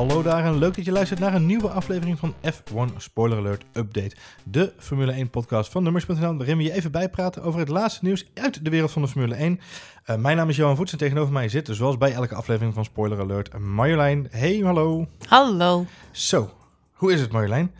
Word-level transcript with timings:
Hallo 0.00 0.22
daar 0.22 0.44
en 0.44 0.58
leuk 0.58 0.76
dat 0.76 0.84
je 0.84 0.92
luistert 0.92 1.20
naar 1.20 1.34
een 1.34 1.46
nieuwe 1.46 1.68
aflevering 1.68 2.18
van 2.18 2.34
F1 2.52 2.96
Spoiler 2.96 3.38
Alert 3.38 3.64
Update. 3.72 4.16
De 4.44 4.72
Formule 4.78 5.12
1 5.12 5.30
podcast 5.30 5.70
van 5.70 5.82
Nummers.nl 5.82 6.36
waarin 6.36 6.56
we 6.56 6.62
je 6.62 6.72
even 6.72 6.90
bijpraten 6.90 7.42
over 7.42 7.60
het 7.60 7.68
laatste 7.68 8.04
nieuws 8.04 8.30
uit 8.34 8.64
de 8.64 8.70
wereld 8.70 8.90
van 8.90 9.02
de 9.02 9.08
Formule 9.08 9.34
1. 9.34 9.60
Uh, 10.06 10.16
mijn 10.16 10.36
naam 10.36 10.48
is 10.48 10.56
Johan 10.56 10.76
Voets 10.76 10.92
en 10.92 10.98
tegenover 10.98 11.32
mij 11.32 11.48
zit, 11.48 11.68
zoals 11.70 11.98
bij 11.98 12.12
elke 12.12 12.34
aflevering 12.34 12.74
van 12.74 12.84
Spoiler 12.84 13.20
Alert, 13.20 13.58
Marjolein. 13.58 14.28
Hey, 14.30 14.58
hallo. 14.58 15.06
Hallo. 15.26 15.86
Zo, 16.10 16.50
hoe 16.92 17.12
is 17.12 17.20
het 17.20 17.32
Marjolein? 17.32 17.74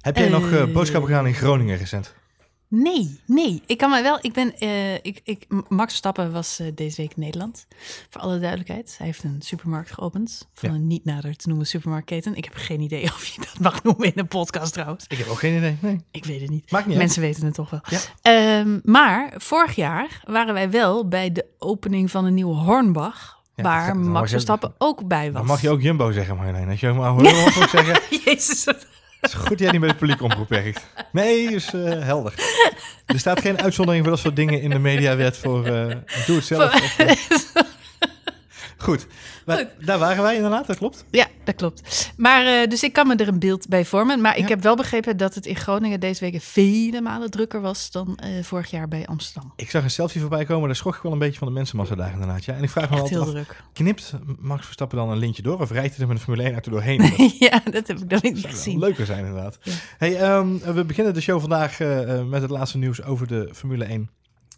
Heb 0.00 0.16
jij 0.16 0.28
nog 0.28 0.50
uh, 0.50 0.64
boodschappen 0.72 1.10
gedaan 1.10 1.26
in 1.26 1.34
Groningen 1.34 1.76
recent? 1.76 2.14
Nee, 2.68 3.20
nee. 3.26 3.62
Ik 3.66 3.78
kan 3.78 3.90
me 3.90 4.02
wel. 4.02 4.18
Ik 4.20 4.32
ben. 4.32 4.54
Uh, 4.60 4.94
ik, 4.94 5.20
ik, 5.24 5.46
Max 5.68 5.88
Verstappen 5.88 6.32
was 6.32 6.60
uh, 6.60 6.68
deze 6.74 7.00
week 7.00 7.12
in 7.14 7.22
Nederland. 7.22 7.66
Voor 8.10 8.20
alle 8.20 8.38
duidelijkheid. 8.38 8.94
Hij 8.98 9.06
heeft 9.06 9.24
een 9.24 9.42
supermarkt 9.42 9.92
geopend. 9.92 10.48
Van 10.54 10.68
ja. 10.68 10.74
een 10.74 10.86
niet 10.86 11.04
nader 11.04 11.36
te 11.36 11.48
noemen 11.48 11.66
supermarktketen. 11.66 12.34
Ik 12.34 12.44
heb 12.44 12.54
geen 12.54 12.80
idee 12.80 13.02
of 13.14 13.26
je 13.26 13.40
dat 13.40 13.58
mag 13.58 13.82
noemen 13.82 14.06
in 14.06 14.12
een 14.14 14.28
podcast 14.28 14.72
trouwens. 14.72 15.04
Ik 15.08 15.18
heb 15.18 15.26
ook 15.26 15.38
geen 15.38 15.56
idee. 15.56 15.76
Nee. 15.80 16.00
Ik 16.10 16.24
weet 16.24 16.40
het 16.40 16.50
niet. 16.50 16.70
Maakt 16.70 16.86
niet 16.86 16.96
Mensen 16.96 17.20
weten 17.20 17.44
het 17.44 17.54
toch 17.54 17.70
wel. 17.70 17.80
Ja. 18.22 18.60
Um, 18.60 18.80
maar 18.84 19.32
vorig 19.36 19.74
jaar 19.74 20.20
waren 20.24 20.54
wij 20.54 20.70
wel 20.70 21.08
bij 21.08 21.32
de 21.32 21.46
opening 21.58 22.10
van 22.10 22.24
een 22.24 22.34
nieuwe 22.34 22.54
Hornbach. 22.54 23.42
Ja, 23.56 23.62
waar 23.62 23.96
Max 23.96 24.30
Verstappen 24.30 24.74
ook 24.78 25.06
bij 25.06 25.26
was. 25.26 25.34
Dan 25.40 25.46
mag 25.46 25.60
je 25.60 25.70
ook 25.70 25.80
Jumbo 25.80 26.12
zeggen, 26.12 26.36
Marjolein. 26.36 26.68
Als 26.68 26.80
je 26.80 26.92
maar 26.92 27.10
Hornbach 27.10 27.70
zeggen. 27.70 28.00
Jezus, 28.24 28.66
het 29.24 29.32
is 29.32 29.38
goed 29.38 29.48
dat 29.48 29.58
jij 29.58 29.70
niet 29.70 29.80
met 29.80 29.90
het 29.90 29.98
publiek 29.98 30.22
omroep 30.22 30.48
werkt. 30.48 30.86
Nee, 31.10 31.54
is 31.54 31.72
uh, 31.74 32.02
helder. 32.02 32.34
Er 33.06 33.18
staat 33.18 33.40
geen 33.40 33.62
uitzondering 33.62 34.04
voor 34.04 34.12
dat 34.12 34.22
soort 34.22 34.36
dingen 34.36 34.60
in 34.60 34.70
de 34.70 34.78
mediawet 34.78 35.36
voor 35.36 35.66
uh, 35.66 35.86
doe 36.26 36.36
het 36.36 36.44
zelf. 36.44 36.74
Of, 36.74 36.98
uh, 36.98 37.62
goed. 38.76 39.06
Maar 39.46 39.68
daar 39.84 39.98
waren 39.98 40.22
wij 40.22 40.34
inderdaad, 40.34 40.66
dat 40.66 40.76
klopt. 40.76 41.04
Ja, 41.10 41.26
dat 41.44 41.54
klopt. 41.54 42.12
Maar 42.16 42.44
uh, 42.44 42.68
dus 42.68 42.82
ik 42.82 42.92
kan 42.92 43.06
me 43.06 43.16
er 43.16 43.28
een 43.28 43.38
beeld 43.38 43.68
bij 43.68 43.84
vormen. 43.84 44.20
Maar 44.20 44.36
ik 44.36 44.42
ja. 44.42 44.48
heb 44.48 44.62
wel 44.62 44.76
begrepen 44.76 45.16
dat 45.16 45.34
het 45.34 45.46
in 45.46 45.56
Groningen 45.56 46.00
deze 46.00 46.20
week 46.20 46.42
vele 46.42 47.00
malen 47.00 47.30
drukker 47.30 47.60
was 47.60 47.90
dan 47.90 48.18
uh, 48.24 48.42
vorig 48.42 48.70
jaar 48.70 48.88
bij 48.88 49.06
Amsterdam. 49.06 49.52
Ik 49.56 49.70
zag 49.70 49.82
een 49.82 49.90
selfie 49.90 50.20
voorbij 50.20 50.44
komen, 50.44 50.66
daar 50.66 50.76
schrok 50.76 50.96
ik 50.96 51.02
wel 51.02 51.12
een 51.12 51.18
beetje 51.18 51.38
van 51.38 51.48
de 51.48 51.54
mensenmassa 51.54 51.94
daar 51.94 52.12
inderdaad. 52.12 52.44
Ja. 52.44 52.54
En 52.54 52.62
ik 52.62 52.70
vraag 52.70 52.90
me 52.90 52.96
altijd 52.96 53.14
heel 53.14 53.22
af, 53.22 53.30
druk. 53.30 53.62
knipt 53.72 54.12
Max 54.38 54.64
Verstappen 54.64 54.98
dan 54.98 55.10
een 55.10 55.18
lintje 55.18 55.42
door 55.42 55.60
of 55.60 55.70
rijdt 55.70 55.94
hij 55.94 56.00
er 56.00 56.06
met 56.06 56.16
een 56.16 56.22
Formule 56.22 56.42
1 56.42 56.52
auto 56.52 56.70
doorheen? 56.70 57.12
ja, 57.38 57.60
dat 57.70 57.86
heb 57.86 57.98
ik 57.98 58.10
nog 58.10 58.22
niet 58.22 58.46
gezien. 58.46 58.78
leuker 58.78 59.06
zijn 59.06 59.26
inderdaad. 59.26 59.58
Ja. 59.62 59.72
Hey, 59.98 60.36
um, 60.36 60.58
we 60.58 60.84
beginnen 60.84 61.14
de 61.14 61.20
show 61.20 61.40
vandaag 61.40 61.80
uh, 61.80 62.22
met 62.22 62.42
het 62.42 62.50
laatste 62.50 62.78
nieuws 62.78 63.02
over 63.02 63.26
de 63.26 63.50
Formule 63.52 63.84
1. 63.84 64.10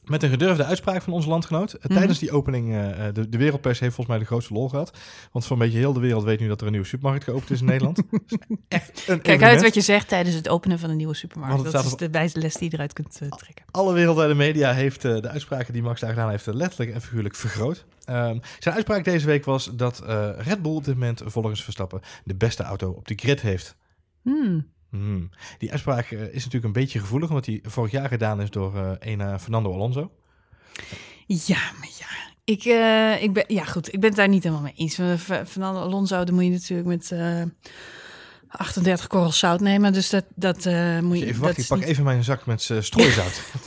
Met 0.07 0.23
een 0.23 0.31
gedurfde 0.31 0.65
uitspraak 0.65 1.03
van 1.03 1.13
onze 1.13 1.29
landgenoot. 1.29 1.73
Mm 1.73 1.79
-hmm. 1.81 1.97
Tijdens 1.97 2.19
die 2.19 2.33
opening, 2.33 2.69
uh, 2.69 2.97
de, 3.13 3.29
de 3.29 3.39
wereldpers 3.39 3.79
heeft 3.79 3.95
volgens 3.95 4.17
mij 4.17 4.19
de 4.19 4.31
grootste 4.31 4.53
lol 4.53 4.69
gehad. 4.69 4.99
Want 5.33 5.47
voor 5.47 5.57
een 5.57 5.63
beetje 5.63 5.79
heel 5.79 5.93
de 5.93 6.01
wereld 6.01 6.25
weet 6.25 6.41
nu 6.41 6.49
dat 6.49 6.61
er 6.61 6.67
een 6.67 6.73
nieuwe 6.73 6.87
supermarkt 6.87 7.25
geopend 7.25 7.51
is 7.51 7.61
in 7.61 7.67
Nederland. 7.67 8.03
echt 8.69 9.05
een 9.09 9.21
Kijk 9.23 9.43
uit 9.43 9.63
wat 9.63 9.75
je 9.75 9.81
zegt 9.81 10.09
tijdens 10.09 10.37
het 10.37 10.49
openen 10.49 10.79
van 10.79 10.91
een 10.91 10.97
nieuwe 10.97 11.15
supermarkt. 11.15 11.73
Dat 11.73 11.85
is 11.85 11.93
op... 11.93 11.99
de 11.99 12.11
wijze 12.11 12.39
les 12.39 12.55
die 12.55 12.69
je 12.71 12.75
eruit 12.75 12.93
kunt 12.93 13.19
uh, 13.23 13.29
trekken. 13.29 13.65
Alle 13.71 13.93
wereldwijde 13.93 14.35
media 14.35 14.73
heeft 14.73 15.05
uh, 15.05 15.21
de 15.21 15.29
uitspraken 15.29 15.73
die 15.73 15.83
Max 15.83 16.01
daar 16.01 16.11
gedaan 16.11 16.31
heeft 16.31 16.47
letterlijk 16.47 16.91
en 16.91 17.01
figuurlijk 17.01 17.35
vergroot. 17.35 17.85
Um, 18.09 18.41
zijn 18.59 18.75
uitspraak 18.75 19.05
deze 19.05 19.27
week 19.27 19.45
was 19.45 19.71
dat 19.75 20.03
Red 20.39 20.63
Bull 20.63 20.75
op 20.75 20.85
dit 20.85 20.95
moment 20.95 21.23
volgens 21.25 21.65
Verstappen 21.65 22.01
de 22.25 22.35
beste 22.35 22.63
auto 22.63 22.91
op 22.91 23.09
de 23.09 23.15
grid 23.15 23.41
heeft. 23.41 23.77
Hmm. 24.23 24.75
Hmm. 24.97 25.31
Die 25.59 25.71
uitspraak 25.71 26.11
uh, 26.11 26.23
is 26.23 26.35
natuurlijk 26.35 26.65
een 26.65 26.73
beetje 26.73 27.01
gevoelig, 27.01 27.29
omdat 27.29 27.45
die 27.45 27.61
vorig 27.65 27.91
jaar 27.91 28.09
gedaan 28.09 28.41
is 28.41 28.51
door 28.51 28.75
uh, 28.75 28.91
een 28.99 29.21
uh, 29.21 29.39
Fernando 29.39 29.73
Alonso. 29.73 30.11
Ja, 31.27 31.61
maar 31.79 31.89
ja. 31.99 32.07
Ik, 32.45 32.65
uh, 32.65 33.23
ik 33.23 33.33
ben, 33.33 33.45
ja, 33.47 33.65
goed. 33.65 33.87
Ik 33.93 34.01
ben 34.01 34.09
het 34.09 34.19
daar 34.19 34.29
niet 34.29 34.43
helemaal 34.43 34.65
mee 34.65 34.75
eens. 34.77 34.95
Fernando 35.49 35.81
Alonso, 35.81 36.25
dan 36.25 36.35
moet 36.35 36.45
je 36.45 36.51
natuurlijk 36.51 36.89
met 36.89 37.13
38 38.49 39.07
korrels 39.07 39.39
zout 39.39 39.61
nemen. 39.61 39.93
Dus 39.93 40.11
dat, 40.11 40.25
dat 40.35 40.65
moet 41.03 41.19
je. 41.19 41.27
Even 41.27 41.43
wacht, 41.43 41.59
ik 41.59 41.67
pak 41.67 41.79
niet... 41.79 41.87
even 41.87 42.05
mijn 42.05 42.25
zak 42.25 42.47
met 42.47 42.61
strooizout. 42.81 43.41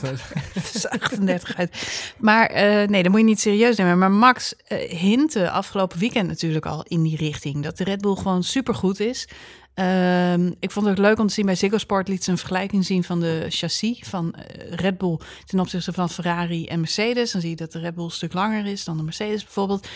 dat 0.54 0.70
is 0.74 0.88
38 0.88 1.56
uit. 1.56 2.02
Maar 2.18 2.50
nee, 2.88 3.02
dat 3.02 3.10
moet 3.10 3.20
je 3.20 3.26
niet 3.26 3.40
serieus 3.40 3.76
nemen. 3.76 3.98
Maar 3.98 4.10
Max 4.10 4.54
hintte 4.88 5.50
afgelopen 5.50 5.98
weekend 5.98 6.28
natuurlijk 6.28 6.66
al 6.66 6.82
in 6.82 7.02
die 7.02 7.16
richting. 7.16 7.62
Dat 7.62 7.76
de 7.76 7.84
Red 7.84 8.00
Bull 8.00 8.16
gewoon 8.16 8.42
supergoed 8.42 9.00
is. 9.00 9.28
Um, 9.74 10.54
ik 10.60 10.70
vond 10.70 10.86
het 10.86 10.98
ook 10.98 11.04
leuk 11.04 11.18
om 11.18 11.26
te 11.26 11.34
zien 11.34 11.46
bij 11.46 11.54
Ziggo 11.54 11.78
Sport 11.78 12.08
liet 12.08 12.24
ze 12.24 12.30
een 12.30 12.38
vergelijking 12.38 12.84
zien 12.84 13.04
van 13.04 13.20
de 13.20 13.46
chassis 13.48 14.00
van 14.02 14.34
uh, 14.36 14.72
Red 14.72 14.98
Bull 14.98 15.18
ten 15.44 15.60
opzichte 15.60 15.92
van 15.92 16.10
Ferrari 16.10 16.66
en 16.66 16.80
Mercedes. 16.80 17.32
Dan 17.32 17.40
zie 17.40 17.50
je 17.50 17.56
dat 17.56 17.72
de 17.72 17.78
Red 17.78 17.94
Bull 17.94 18.04
een 18.04 18.10
stuk 18.10 18.32
langer 18.32 18.66
is 18.66 18.84
dan 18.84 18.96
de 18.96 19.02
Mercedes 19.02 19.44
bijvoorbeeld. 19.44 19.88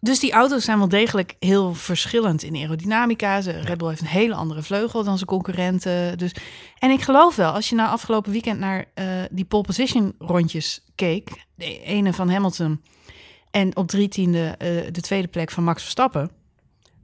Dus 0.00 0.18
die 0.18 0.32
auto's 0.32 0.64
zijn 0.64 0.78
wel 0.78 0.88
degelijk 0.88 1.36
heel 1.38 1.74
verschillend 1.74 2.42
in 2.42 2.54
aerodynamica. 2.54 3.38
Red 3.38 3.78
Bull 3.78 3.88
heeft 3.88 4.00
een 4.00 4.06
hele 4.06 4.34
andere 4.34 4.62
vleugel 4.62 5.04
dan 5.04 5.16
zijn 5.16 5.28
concurrenten. 5.28 6.18
Dus, 6.18 6.32
en 6.78 6.90
ik 6.90 7.00
geloof 7.00 7.36
wel, 7.36 7.52
als 7.52 7.68
je 7.68 7.74
na 7.74 7.88
afgelopen 7.88 8.32
weekend 8.32 8.58
naar 8.58 8.84
uh, 8.94 9.04
die 9.30 9.44
pole 9.44 9.62
position 9.62 10.14
rondjes 10.18 10.84
keek, 10.94 11.46
de 11.54 11.82
ene 11.82 12.12
van 12.12 12.30
Hamilton 12.30 12.82
en 13.50 13.76
op 13.76 13.88
drie 13.88 14.08
tiende 14.08 14.54
uh, 14.58 14.82
de 14.92 15.00
tweede 15.00 15.28
plek 15.28 15.50
van 15.50 15.64
Max 15.64 15.82
Verstappen 15.82 16.30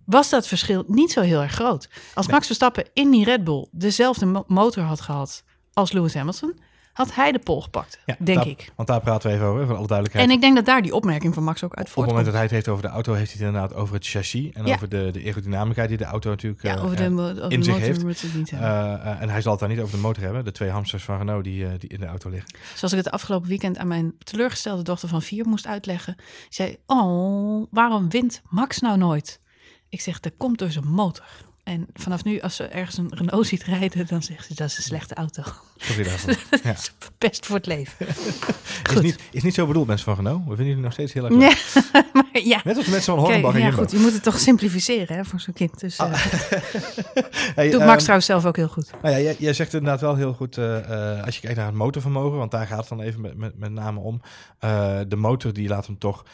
was 0.06 0.30
dat 0.30 0.46
verschil 0.46 0.84
niet 0.86 1.10
zo 1.10 1.20
heel 1.20 1.42
erg 1.42 1.52
groot. 1.52 1.88
Als 2.14 2.26
Max 2.26 2.46
Verstappen 2.46 2.84
in 2.92 3.10
die 3.10 3.24
Red 3.24 3.44
Bull 3.44 3.66
dezelfde 3.70 4.44
motor 4.46 4.82
had 4.82 5.00
gehad 5.00 5.44
als 5.72 5.92
Lewis 5.92 6.14
Hamilton, 6.14 6.58
had 6.92 7.14
hij 7.14 7.32
de 7.32 7.38
pol 7.38 7.62
gepakt, 7.62 7.98
ja, 8.06 8.16
denk 8.18 8.38
daar, 8.38 8.46
ik. 8.46 8.72
Want 8.76 8.88
daar 8.88 9.00
praten 9.00 9.30
we 9.30 9.36
even 9.36 9.46
over, 9.46 9.66
voor 9.66 9.76
alle 9.76 9.86
duidelijkheid. 9.86 10.28
En 10.28 10.34
ik 10.34 10.40
denk 10.40 10.56
dat 10.56 10.64
daar 10.64 10.82
die 10.82 10.94
opmerking 10.94 11.34
van 11.34 11.44
Max 11.44 11.64
ook 11.64 11.74
uit 11.74 11.88
voortkomt. 11.88 12.18
Op 12.18 12.24
het 12.24 12.24
moment 12.24 12.24
dat 12.24 12.34
hij 12.34 12.42
het 12.42 12.52
heeft 12.52 12.68
over 12.68 12.82
de 12.82 12.88
auto, 12.88 13.12
heeft 13.12 13.32
hij 13.32 13.46
het 13.46 13.54
inderdaad 13.54 13.80
over 13.80 13.94
het 13.94 14.06
chassis 14.06 14.52
en 14.52 14.66
ja. 14.66 14.74
over 14.74 14.88
de, 14.88 15.10
de 15.12 15.22
aerodynamica 15.24 15.86
die 15.86 15.96
de 15.96 16.04
auto 16.04 16.30
natuurlijk 16.30 16.62
ja, 16.62 16.76
over 16.76 16.96
de, 16.96 17.04
over 17.04 17.52
in 17.52 17.58
de 17.58 17.64
zich 17.64 17.74
motor 17.74 18.06
heeft. 18.06 18.22
Het 18.22 18.34
niet 18.34 18.52
uh, 18.52 18.60
uh, 18.60 19.20
en 19.20 19.28
hij 19.28 19.40
zal 19.40 19.50
het 19.50 19.60
daar 19.60 19.68
niet 19.68 19.80
over 19.80 19.96
de 19.96 20.02
motor 20.02 20.22
hebben, 20.22 20.44
de 20.44 20.52
twee 20.52 20.70
hamsters 20.70 21.04
van 21.04 21.18
Renault 21.18 21.44
die, 21.44 21.76
die 21.78 21.88
in 21.88 22.00
de 22.00 22.06
auto 22.06 22.30
liggen. 22.30 22.50
Zoals 22.74 22.92
ik 22.92 22.98
het 23.04 23.10
afgelopen 23.10 23.48
weekend 23.48 23.78
aan 23.78 23.88
mijn 23.88 24.14
teleurgestelde 24.18 24.82
dochter 24.82 25.08
van 25.08 25.22
vier 25.22 25.46
moest 25.46 25.66
uitleggen. 25.66 26.16
Zei, 26.48 26.76
oh, 26.86 27.66
waarom 27.70 28.10
wint 28.10 28.42
Max 28.48 28.78
nou 28.78 28.98
nooit? 28.98 29.40
Ik 29.96 30.02
zeg, 30.02 30.20
dat 30.20 30.32
komt 30.36 30.58
door 30.58 30.70
zijn 30.70 30.88
motor. 30.88 31.24
En 31.64 31.86
vanaf 31.94 32.24
nu, 32.24 32.40
als 32.40 32.56
ze 32.56 32.64
ergens 32.64 32.98
een 32.98 33.14
Renault 33.14 33.46
ziet 33.46 33.62
rijden, 33.62 34.06
dan 34.06 34.22
zegt 34.22 34.46
ze, 34.46 34.54
dat 34.54 34.68
is 34.68 34.76
een 34.76 34.82
slechte 34.82 35.14
auto. 35.14 35.42
Sorry 35.76 36.04
daarvoor. 36.04 36.34
Ja. 36.62 36.74
Best 37.18 37.46
voor 37.46 37.56
het 37.56 37.66
leven. 37.66 38.06
is, 38.94 39.00
niet, 39.00 39.18
is 39.30 39.42
niet 39.42 39.54
zo 39.54 39.66
bedoeld, 39.66 39.86
mensen 39.86 40.06
van 40.06 40.14
Renault. 40.14 40.40
We 40.40 40.48
vinden 40.48 40.66
jullie 40.66 40.82
nog 40.82 40.92
steeds 40.92 41.12
heel 41.12 41.24
erg. 41.24 41.34
Ja, 41.34 41.82
maar 42.12 42.24
ja. 42.32 42.60
Net 42.64 42.76
als 42.76 42.84
de 42.84 42.90
mensen 42.90 43.14
van 43.14 43.24
Hornbach 43.24 43.54
en 43.54 43.60
ja, 43.60 43.70
goed, 43.70 43.90
je 43.90 43.98
moet 43.98 44.12
het 44.12 44.22
toch 44.22 44.38
simplificeren 44.38 45.16
hè, 45.16 45.24
voor 45.24 45.40
zo'n 45.40 45.54
kind. 45.54 45.80
Dus, 45.80 45.98
uh, 45.98 46.06
ah. 46.06 46.12
hey, 47.56 47.70
doet 47.70 47.80
um, 47.80 47.86
Max 47.86 48.00
trouwens 48.00 48.26
zelf 48.26 48.44
ook 48.44 48.56
heel 48.56 48.68
goed. 48.68 48.90
Nou 49.02 49.14
ja, 49.14 49.20
jij, 49.20 49.36
jij 49.38 49.52
zegt 49.52 49.74
inderdaad 49.74 50.00
wel 50.00 50.16
heel 50.16 50.32
goed, 50.32 50.56
uh, 50.56 50.64
uh, 50.64 51.24
als 51.24 51.34
je 51.34 51.40
kijkt 51.40 51.56
naar 51.56 51.66
het 51.66 51.74
motorvermogen, 51.74 52.38
want 52.38 52.50
daar 52.50 52.66
gaat 52.66 52.78
het 52.78 52.88
dan 52.88 53.00
even 53.00 53.20
met, 53.20 53.36
met, 53.36 53.58
met 53.58 53.72
name 53.72 54.00
om. 54.00 54.20
de 55.08 55.16
motor 55.16 55.52
die 55.52 55.68
laat 55.68 55.86
hem 55.86 55.98
toch 55.98 56.24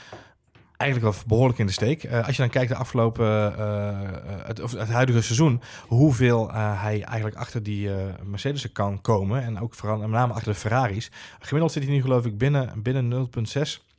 eigenlijk 0.83 1.15
wel 1.15 1.25
behoorlijk 1.27 1.59
in 1.59 1.67
de 1.67 1.73
steek. 1.73 2.05
Uh, 2.05 2.27
als 2.27 2.37
je 2.37 2.43
dan 2.43 2.51
kijkt 2.51 2.69
de 2.69 2.77
afgelopen, 2.77 3.55
uh, 3.59 3.99
het, 4.47 4.61
of 4.61 4.73
het 4.73 4.89
huidige 4.89 5.23
seizoen, 5.23 5.61
hoeveel 5.87 6.53
hij 6.53 7.03
eigenlijk 7.03 7.37
achter 7.37 7.63
die 7.63 7.91
Mercedes 8.25 8.73
kan 8.73 9.01
komen 9.01 9.43
en 9.43 9.61
ook 9.61 9.75
vooral 9.75 9.99
met 9.99 10.09
name 10.09 10.33
achter 10.33 10.53
de 10.53 10.59
Ferraris. 10.59 11.11
Gemiddeld 11.39 11.73
zit 11.73 11.83
hij 11.83 11.93
nu 11.93 12.01
geloof 12.01 12.25
ik 12.25 12.39
binnen, 12.39 12.83
binnen 12.83 13.29
0,6 13.57 13.92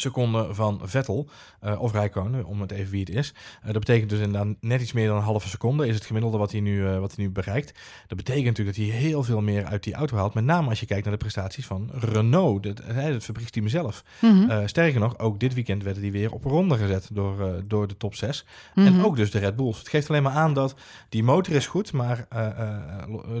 seconden 0.00 0.54
van 0.54 0.80
Vettel 0.82 1.28
uh, 1.64 1.80
of 1.80 1.92
Rijkonen, 1.92 2.44
om 2.44 2.60
het 2.60 2.70
even 2.70 2.90
wie 2.90 3.00
het 3.00 3.10
is. 3.10 3.34
Uh, 3.60 3.72
dat 3.72 3.78
betekent 3.78 4.10
dus 4.10 4.18
inderdaad 4.18 4.56
net 4.60 4.80
iets 4.80 4.92
meer 4.92 5.06
dan 5.06 5.16
een 5.16 5.22
halve 5.22 5.48
seconde 5.48 5.86
is 5.86 5.94
het 5.94 6.06
gemiddelde 6.06 6.38
wat 6.38 6.52
hij 6.52 6.60
nu, 6.60 6.80
uh, 6.80 6.98
wat 6.98 7.14
hij 7.14 7.24
nu 7.24 7.30
bereikt. 7.30 7.78
Dat 8.06 8.16
betekent 8.16 8.44
natuurlijk 8.44 8.76
dat 8.76 8.86
hij 8.86 8.96
heel 8.96 9.22
veel 9.22 9.40
meer 9.40 9.64
uit 9.64 9.82
die 9.82 9.94
auto 9.94 10.16
haalt. 10.16 10.34
Met 10.34 10.44
name 10.44 10.68
als 10.68 10.80
je 10.80 10.86
kijkt 10.86 11.04
naar 11.04 11.12
de 11.12 11.18
prestaties 11.18 11.66
van 11.66 11.90
Renault, 11.92 12.64
het, 12.64 12.80
het 12.84 13.24
fabrieksteam 13.24 13.68
zelf. 13.68 14.04
Mm 14.20 14.48
-hmm. 14.48 14.68
sterker 14.68 15.00
nog, 15.00 15.18
ook 15.18 15.40
dit 15.40 15.54
weekend 15.54 15.82
werden 15.82 16.02
die 16.02 16.12
weer 16.12 16.32
op 16.32 16.44
ronde 16.44 16.76
gezet 16.76 17.08
door, 17.12 17.62
door 17.66 17.88
de 17.88 17.96
top 17.96 18.14
6. 18.14 18.44
Mm 18.74 18.84
-hmm. 18.84 18.94
En 18.94 19.04
ook 19.04 19.16
dus 19.16 19.30
de 19.30 19.38
Red 19.38 19.56
Bulls. 19.56 19.78
Het 19.78 19.88
geeft 19.88 20.10
alleen 20.10 20.22
maar 20.22 20.32
aan 20.32 20.54
dat 20.54 20.74
die 21.08 21.22
motor 21.22 21.54
is 21.54 21.66
goed, 21.66 21.92
maar 21.92 22.26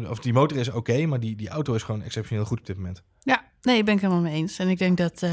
of 0.08 0.18
die 0.18 0.32
motor 0.32 0.58
is 0.58 0.68
oké, 0.68 0.76
okay, 0.76 1.04
maar 1.04 1.20
die, 1.20 1.36
die 1.36 1.48
auto 1.48 1.74
is 1.74 1.82
gewoon 1.82 2.02
exceptioneel 2.02 2.44
goed 2.44 2.58
op 2.58 2.66
dit 2.66 2.76
moment. 2.76 3.02
Ja, 3.22 3.47
nee, 3.62 3.84
ben 3.84 3.94
ik 3.94 4.00
helemaal 4.00 4.22
mee 4.22 4.34
eens. 4.34 4.58
En 4.58 4.68
ik 4.68 4.78
denk 4.78 4.96
dat 4.96 5.22
uh, 5.22 5.30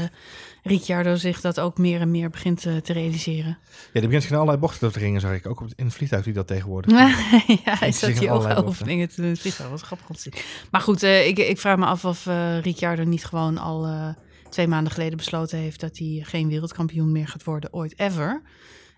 Ricciardo 0.62 1.14
zich 1.14 1.40
dat 1.40 1.60
ook 1.60 1.78
meer 1.78 2.00
en 2.00 2.10
meer 2.10 2.30
begint 2.30 2.66
uh, 2.66 2.76
te 2.76 2.92
realiseren. 2.92 3.58
Ja, 3.92 4.00
die 4.00 4.08
begint 4.08 4.24
geen 4.24 4.34
allerlei 4.34 4.58
bochten 4.58 4.92
te 4.92 4.98
ringen, 4.98 5.20
zag 5.20 5.34
ik. 5.34 5.46
Ook 5.46 5.60
in 5.76 5.84
het 5.84 5.94
vliegtuig 5.94 6.24
die 6.24 6.32
dat 6.32 6.46
tegenwoordig. 6.46 6.92
ja, 7.64 7.76
hij 7.78 7.92
zat 7.92 8.16
die 8.16 8.64
oefeningen 8.64 9.08
te 9.08 9.16
doen 9.16 9.24
in 9.24 9.30
het 9.30 9.40
vliegtuig. 9.40 9.70
Was 9.70 9.82
grappig 9.82 10.08
om 10.08 10.14
te 10.14 10.20
zien. 10.20 10.34
Maar 10.70 10.80
goed, 10.80 11.02
uh, 11.02 11.26
ik, 11.26 11.38
ik 11.38 11.58
vraag 11.58 11.76
me 11.76 11.84
af 11.84 12.04
of 12.04 12.26
Ricciardo 12.60 13.04
niet 13.04 13.24
gewoon 13.24 13.58
al 13.58 14.14
twee 14.48 14.68
maanden 14.68 14.92
geleden 14.92 15.16
besloten 15.16 15.58
heeft 15.58 15.80
dat 15.80 15.98
hij 15.98 16.20
geen 16.22 16.48
wereldkampioen 16.48 17.12
meer 17.12 17.28
gaat 17.28 17.44
worden, 17.44 17.72
ooit 17.72 17.98
ever. 17.98 18.42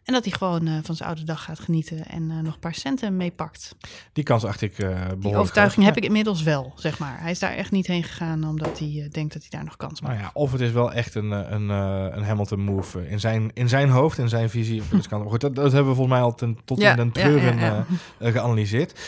En 0.09 0.15
dat 0.15 0.25
hij 0.25 0.33
gewoon 0.33 0.67
uh, 0.67 0.79
van 0.83 0.95
zijn 0.95 1.09
oude 1.09 1.25
dag 1.25 1.45
gaat 1.45 1.61
genieten 1.61 2.07
en 2.07 2.23
uh, 2.31 2.39
nog 2.39 2.55
een 2.55 2.61
paar 2.61 2.75
centen 2.75 3.17
meepakt. 3.17 3.77
Die 4.13 4.25
kans 4.25 4.45
acht 4.45 4.63
ik 4.63 4.79
uh, 4.79 4.89
behoorlijk. 4.89 5.23
Die 5.23 5.37
overtuiging 5.37 5.85
heb 5.85 5.97
ik 5.97 6.05
inmiddels 6.05 6.43
wel, 6.43 6.73
zeg 6.77 6.99
maar. 6.99 7.21
Hij 7.21 7.31
is 7.31 7.39
daar 7.39 7.53
echt 7.53 7.71
niet 7.71 7.87
heen 7.87 8.05
gegaan 8.05 8.45
omdat 8.45 8.79
hij 8.79 9.09
denkt 9.13 9.33
dat 9.33 9.43
hij 9.43 9.51
daar 9.51 9.65
nog 9.65 9.77
kans 9.77 10.01
maakt. 10.01 10.15
Nou 10.15 10.27
ja, 10.27 10.31
of 10.35 10.53
het 10.53 10.61
is 10.61 10.71
wel 10.71 10.93
echt 10.93 11.15
een, 11.15 11.31
een, 11.31 11.69
een 11.69 12.23
Hamilton 12.23 12.61
move 12.61 13.09
in 13.09 13.21
zijn, 13.21 13.51
in 13.55 13.69
zijn 13.69 13.89
hoofd, 13.89 14.19
in 14.19 14.29
zijn 14.29 14.51
visie. 14.51 14.83
kan, 15.09 15.29
goed, 15.29 15.41
dat, 15.41 15.55
dat, 15.55 15.73
hebben 15.73 15.91
we 15.91 15.97
volgens 15.97 16.17
mij 16.17 16.25
al 16.25 16.35
ten, 16.35 16.59
tot 16.65 16.79
ja, 16.81 16.91
in 16.91 16.97
den 16.97 17.13
treuren 17.13 17.59
ja, 17.59 17.87
geanalyseerd. 18.21 19.01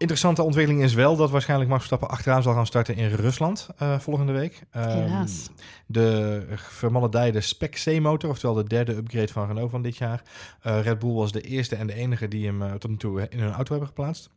Interessante 0.00 0.42
ontwikkeling 0.42 0.82
is 0.82 0.94
wel 0.94 1.16
dat 1.16 1.30
waarschijnlijk 1.30 1.70
Max 1.70 1.86
Verstappen 1.86 2.16
achteraan 2.16 2.42
zal 2.42 2.54
gaan 2.54 2.66
starten 2.66 2.96
in 2.96 3.08
Rusland 3.08 3.68
uh, 3.82 3.98
volgende 3.98 4.32
week. 4.32 4.62
Um, 4.76 5.24
de 5.86 6.42
vermaledijde 6.56 7.40
Spec 7.40 7.70
C-motor, 7.84 8.30
oftewel 8.30 8.54
de 8.54 8.64
derde 8.64 8.96
upgrade 8.96 9.32
van 9.32 9.46
Renault 9.46 9.70
van 9.70 9.82
dit 9.82 9.96
jaar. 9.96 10.22
Uh, 10.66 10.80
Red 10.80 10.98
Bull 10.98 11.12
was 11.12 11.32
de 11.32 11.40
eerste 11.40 11.76
en 11.76 11.86
de 11.86 11.94
enige 11.94 12.28
die 12.28 12.46
hem 12.46 12.62
uh, 12.62 12.72
tot 12.72 12.90
nu 12.90 12.96
toe 12.96 13.26
in 13.28 13.38
hun 13.38 13.52
auto 13.52 13.70
hebben 13.70 13.88
geplaatst. 13.88 14.30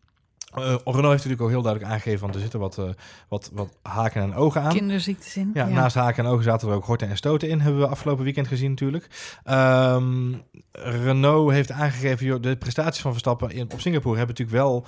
Uh, 0.58 0.64
Renault 0.64 0.86
heeft 0.86 1.02
natuurlijk 1.02 1.42
al 1.42 1.48
heel 1.48 1.62
duidelijk 1.62 1.94
aangegeven, 1.94 2.20
want 2.20 2.36
er 2.36 2.42
zitten 2.42 2.60
wat, 2.60 2.78
uh, 2.78 2.86
wat, 3.28 3.50
wat 3.54 3.78
haken 3.82 4.22
en 4.22 4.36
ogen 4.36 4.62
aan. 4.62 4.74
Kinderziektes 4.74 5.38
in. 5.38 5.52
Ja, 5.54 5.68
ja, 5.68 5.74
naast 5.74 5.96
haken 5.96 6.26
en 6.26 6.32
ogen 6.32 6.44
zaten 6.44 6.70
er 6.70 6.76
ook 6.76 6.86
horten 6.86 7.10
en 7.10 7.18
stoten 7.18 7.50
in, 7.50 7.60
hebben 7.60 7.82
we 7.82 7.88
afgelopen 7.88 8.24
weekend 8.24 8.48
gezien 8.48 8.70
natuurlijk. 8.70 9.08
Um, 9.50 10.42
Renault 10.72 11.52
heeft 11.52 11.72
aangegeven, 11.72 12.26
joh, 12.26 12.42
de 12.42 12.58
prestaties 12.58 13.02
van 13.02 13.12
Verstappen 13.12 13.52
in, 13.52 13.72
op 13.72 13.80
Singapore 13.80 14.18
hebben 14.18 14.36
natuurlijk 14.36 14.64
wel 14.66 14.86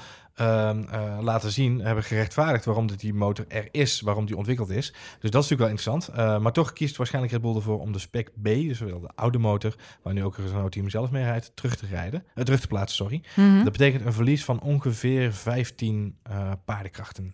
laten 1.20 1.52
zien, 1.52 1.80
hebben 1.80 2.04
gerechtvaardigd 2.04 2.66
waarom 2.66 2.88
die 2.96 3.14
motor 3.14 3.46
er 3.48 3.68
is, 3.72 4.02
waarom 4.02 4.26
die 4.26 4.38
ontwikkeld 4.38 4.70
is. 4.70 4.92
Dus 5.20 5.32
dat 5.32 5.44
is 5.44 5.50
natuurlijk 5.50 5.60
wel 5.60 5.70
interessant. 5.70 6.10
Uh, 6.10 6.40
maar 6.40 6.52
toch 6.52 6.74
kiest 6.74 6.98
waarschijnlijk 6.98 7.34
Red 7.34 7.42
Bull 7.42 7.56
ervoor 7.56 7.80
om 7.80 7.92
de 7.92 8.00
Spec 8.00 8.32
B, 8.42 8.44
dus 8.44 8.80
wel 8.80 9.00
de 9.00 9.10
oude 9.16 9.38
motor, 9.38 9.76
waar 10.02 10.14
nu 10.14 10.24
ook 10.24 10.38
het 10.38 10.46
Renault-team 10.46 10.90
zelf 10.90 11.12
mee 11.12 11.24
rijdt, 11.24 11.52
terug 11.56 11.76
te 11.76 11.86
rijden, 11.86 12.24
uh, 12.36 12.44
terug 12.44 12.60
te 12.60 12.68
plaatsen, 12.68 12.98
sorry. 12.98 13.22
Mm 13.36 13.46
-hmm. 13.46 13.64
Dat 13.64 13.72
betekent 13.72 14.06
een 14.06 14.14
verlies 14.14 14.46
van 14.46 14.62
ongeveer 14.62 15.34
15 15.34 16.18
paardenkrachten. 16.66 17.34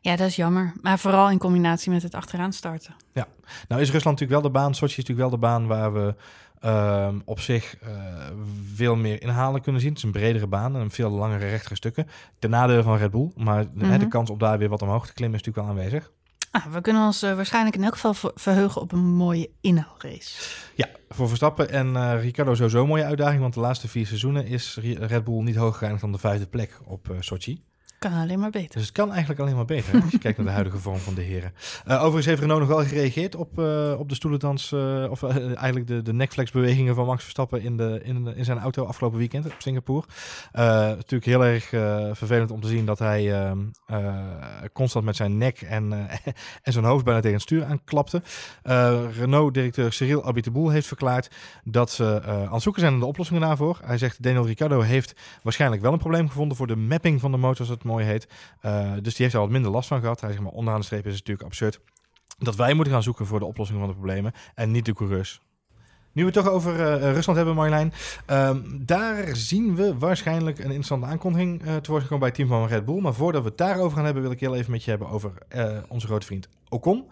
Ja, 0.00 0.16
dat 0.16 0.28
is 0.28 0.36
jammer. 0.36 0.72
Maar 0.82 0.98
vooral 0.98 1.30
in 1.30 1.38
combinatie 1.38 1.90
met 1.90 2.02
het 2.02 2.14
achteraan 2.14 2.52
starten. 2.52 2.94
Ja, 3.12 3.26
nou 3.68 3.80
is 3.80 3.90
Rusland 3.90 4.20
natuurlijk 4.20 4.42
wel 4.42 4.52
de 4.52 4.58
baan, 4.58 4.74
Sochi 4.74 4.90
is 4.90 4.96
natuurlijk 4.96 5.28
wel 5.28 5.30
de 5.30 5.46
baan 5.46 5.66
waar 5.66 5.92
we 5.92 6.14
um, 6.66 7.22
op 7.24 7.40
zich 7.40 7.76
uh, 7.82 7.88
veel 8.74 8.96
meer 8.96 9.22
inhalen 9.22 9.60
kunnen 9.60 9.80
zien. 9.80 9.90
Het 9.90 9.98
is 9.98 10.04
een 10.04 10.12
bredere 10.12 10.46
baan 10.46 10.76
en 10.76 10.90
veel 10.90 11.10
langere 11.10 11.48
rechtere 11.48 11.74
stukken. 11.74 12.06
Ten 12.38 12.50
nadele 12.50 12.82
van 12.82 12.96
Red 12.96 13.10
Bull, 13.10 13.30
maar 13.36 13.64
mm 13.72 13.82
-hmm. 13.82 13.98
de 13.98 14.08
kans 14.08 14.30
om 14.30 14.38
daar 14.38 14.58
weer 14.58 14.68
wat 14.68 14.82
omhoog 14.82 15.06
te 15.06 15.12
klimmen 15.12 15.38
is 15.38 15.44
natuurlijk 15.44 15.74
wel 15.74 15.84
aanwezig. 15.84 16.10
Ah, 16.50 16.66
we 16.66 16.80
kunnen 16.80 17.02
ons 17.02 17.22
uh, 17.22 17.34
waarschijnlijk 17.34 17.76
in 17.76 17.84
elk 17.84 17.96
geval 17.96 18.32
verheugen 18.34 18.80
op 18.80 18.92
een 18.92 19.04
mooie 19.04 19.50
inhaalrace. 19.60 20.56
Ja, 20.74 20.88
voor 21.08 21.28
Verstappen 21.28 21.70
en 21.70 21.86
uh, 21.86 22.22
Ricardo 22.22 22.54
sowieso 22.54 22.82
een 22.82 22.88
mooie 22.88 23.04
uitdaging, 23.04 23.40
want 23.40 23.54
de 23.54 23.60
laatste 23.60 23.88
vier 23.88 24.06
seizoenen 24.06 24.46
is 24.46 24.78
Red 24.98 25.24
Bull 25.24 25.42
niet 25.42 25.56
hoger 25.56 25.74
geëindigd 25.74 26.02
dan 26.02 26.12
de 26.12 26.18
vijfde 26.18 26.46
plek 26.46 26.80
op 26.84 27.14
Sochi. 27.20 27.62
Kan 27.98 28.12
alleen 28.12 28.38
maar 28.38 28.50
beter. 28.50 28.74
Dus 28.74 28.82
het 28.82 28.92
kan 28.92 29.10
eigenlijk 29.10 29.40
alleen 29.40 29.56
maar 29.56 29.64
beter 29.64 30.02
als 30.02 30.10
je 30.10 30.18
kijkt 30.26 30.36
naar 30.36 30.46
de 30.46 30.52
huidige 30.52 30.78
vorm 30.78 30.98
van 30.98 31.14
de 31.14 31.22
heren. 31.22 31.52
Uh, 31.88 31.94
overigens 31.94 32.26
heeft 32.26 32.40
Renault 32.40 32.60
nog 32.60 32.68
wel 32.68 32.84
gereageerd 32.84 33.34
op, 33.34 33.58
uh, 33.58 33.94
op 33.98 34.08
de 34.08 34.14
stoelendans, 34.14 34.72
uh, 34.72 35.06
of 35.10 35.22
eigenlijk 35.22 35.86
de, 35.86 36.02
de 36.02 36.12
nekflexbewegingen 36.12 36.94
van 36.94 37.06
Max 37.06 37.22
Verstappen 37.22 37.62
in, 37.62 37.76
de, 37.76 38.00
in, 38.02 38.26
in 38.36 38.44
zijn 38.44 38.58
auto 38.58 38.84
afgelopen 38.84 39.18
weekend 39.18 39.46
op 39.46 39.54
Singapore. 39.58 40.06
natuurlijk 40.52 41.24
heel 41.24 41.44
erg 41.44 41.68
vervelend 42.16 42.50
om 42.50 42.60
te 42.60 42.68
zien 42.68 42.86
dat 42.86 42.98
hij 42.98 43.32
ehm, 43.32 43.58
constant 44.72 45.04
met 45.04 45.16
zijn 45.16 45.38
nek 45.38 45.60
en, 45.60 45.92
en 46.62 46.72
zijn 46.72 46.84
hoofd 46.84 47.04
bijna 47.04 47.20
tegen 47.20 47.36
het 47.36 47.44
stuur 47.44 47.64
aanklapte. 47.64 48.22
Renault-directeur 49.12 49.92
Cyril 49.92 50.24
Abiteboul 50.24 50.70
heeft 50.70 50.86
verklaard 50.86 51.30
dat 51.64 51.90
ze 51.90 52.22
aan 52.24 52.52
het 52.52 52.62
zoeken 52.62 52.80
zijn 52.80 52.92
naar 52.92 53.02
de 53.02 53.08
oplossingen 53.08 53.42
daarvoor. 53.42 53.78
Hij 53.84 53.98
zegt 53.98 54.22
Daniel 54.22 54.46
Ricciardo 54.46 54.80
heeft 54.80 55.14
waarschijnlijk 55.42 55.82
wel 55.82 55.92
een 55.92 55.98
probleem 55.98 56.28
gevonden 56.28 56.56
voor 56.56 56.66
de 56.66 56.76
mapping 56.76 57.20
van 57.20 57.30
de 57.30 57.36
motor, 57.36 57.66
zoals 57.66 57.70
het 57.70 57.84
mooi 57.86 58.04
heet. 58.04 58.28
Uh, 58.62 58.92
dus 58.92 59.14
die 59.14 59.22
heeft 59.22 59.34
er 59.34 59.40
wat 59.40 59.50
minder 59.50 59.70
last 59.70 59.88
van 59.88 60.00
gehad. 60.00 60.20
Hij 60.20 60.30
zegt 60.30 60.42
maar 60.42 60.52
onderaan 60.52 60.80
de 60.80 60.86
streep 60.86 61.06
is 61.06 61.16
het 61.16 61.26
natuurlijk 61.26 61.48
absurd 61.48 61.80
dat 62.38 62.56
wij 62.56 62.74
moeten 62.74 62.92
gaan 62.92 63.02
zoeken 63.02 63.26
voor 63.26 63.38
de 63.38 63.44
oplossing 63.44 63.78
van 63.78 63.88
de 63.88 63.94
problemen 63.94 64.32
en 64.54 64.70
niet 64.70 64.84
de 64.84 64.94
coureurs. 64.94 65.40
Nu 66.16 66.24
we 66.24 66.30
het 66.30 66.44
toch 66.44 66.52
over 66.52 66.74
uh, 66.74 67.12
Rusland 67.12 67.36
hebben, 67.36 67.54
Marjolein. 67.54 67.92
Um, 68.30 68.82
daar 68.86 69.36
zien 69.36 69.76
we 69.76 69.98
waarschijnlijk 69.98 70.58
een 70.58 70.64
interessante 70.64 71.06
aankondiging 71.06 71.60
uh, 71.60 71.76
te 71.76 71.90
worden 71.90 72.08
gekomen 72.08 72.18
bij 72.18 72.28
het 72.28 72.34
team 72.34 72.48
van 72.48 72.66
Red 72.66 72.84
Bull. 72.84 73.00
Maar 73.00 73.14
voordat 73.14 73.42
we 73.42 73.48
het 73.48 73.58
daarover 73.58 73.96
gaan 73.96 74.04
hebben, 74.04 74.22
wil 74.22 74.32
ik 74.32 74.40
heel 74.40 74.54
even 74.54 74.70
met 74.70 74.84
je 74.84 74.90
hebben 74.90 75.08
over 75.08 75.32
uh, 75.56 75.78
onze 75.88 76.06
grote 76.06 76.26
vriend 76.26 76.48
Ocon. 76.68 77.04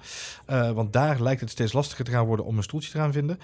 want 0.47 0.93
daar 0.93 1.23
lijkt 1.23 1.41
het 1.41 1.51
steeds 1.51 1.73
lastiger 1.73 2.05
te 2.05 2.11
gaan 2.11 2.27
worden 2.27 2.47
om 2.47 2.57
een 2.57 2.63
stoeltje 2.63 2.91
te 2.91 2.99
gaan 2.99 3.13
vinden. 3.13 3.39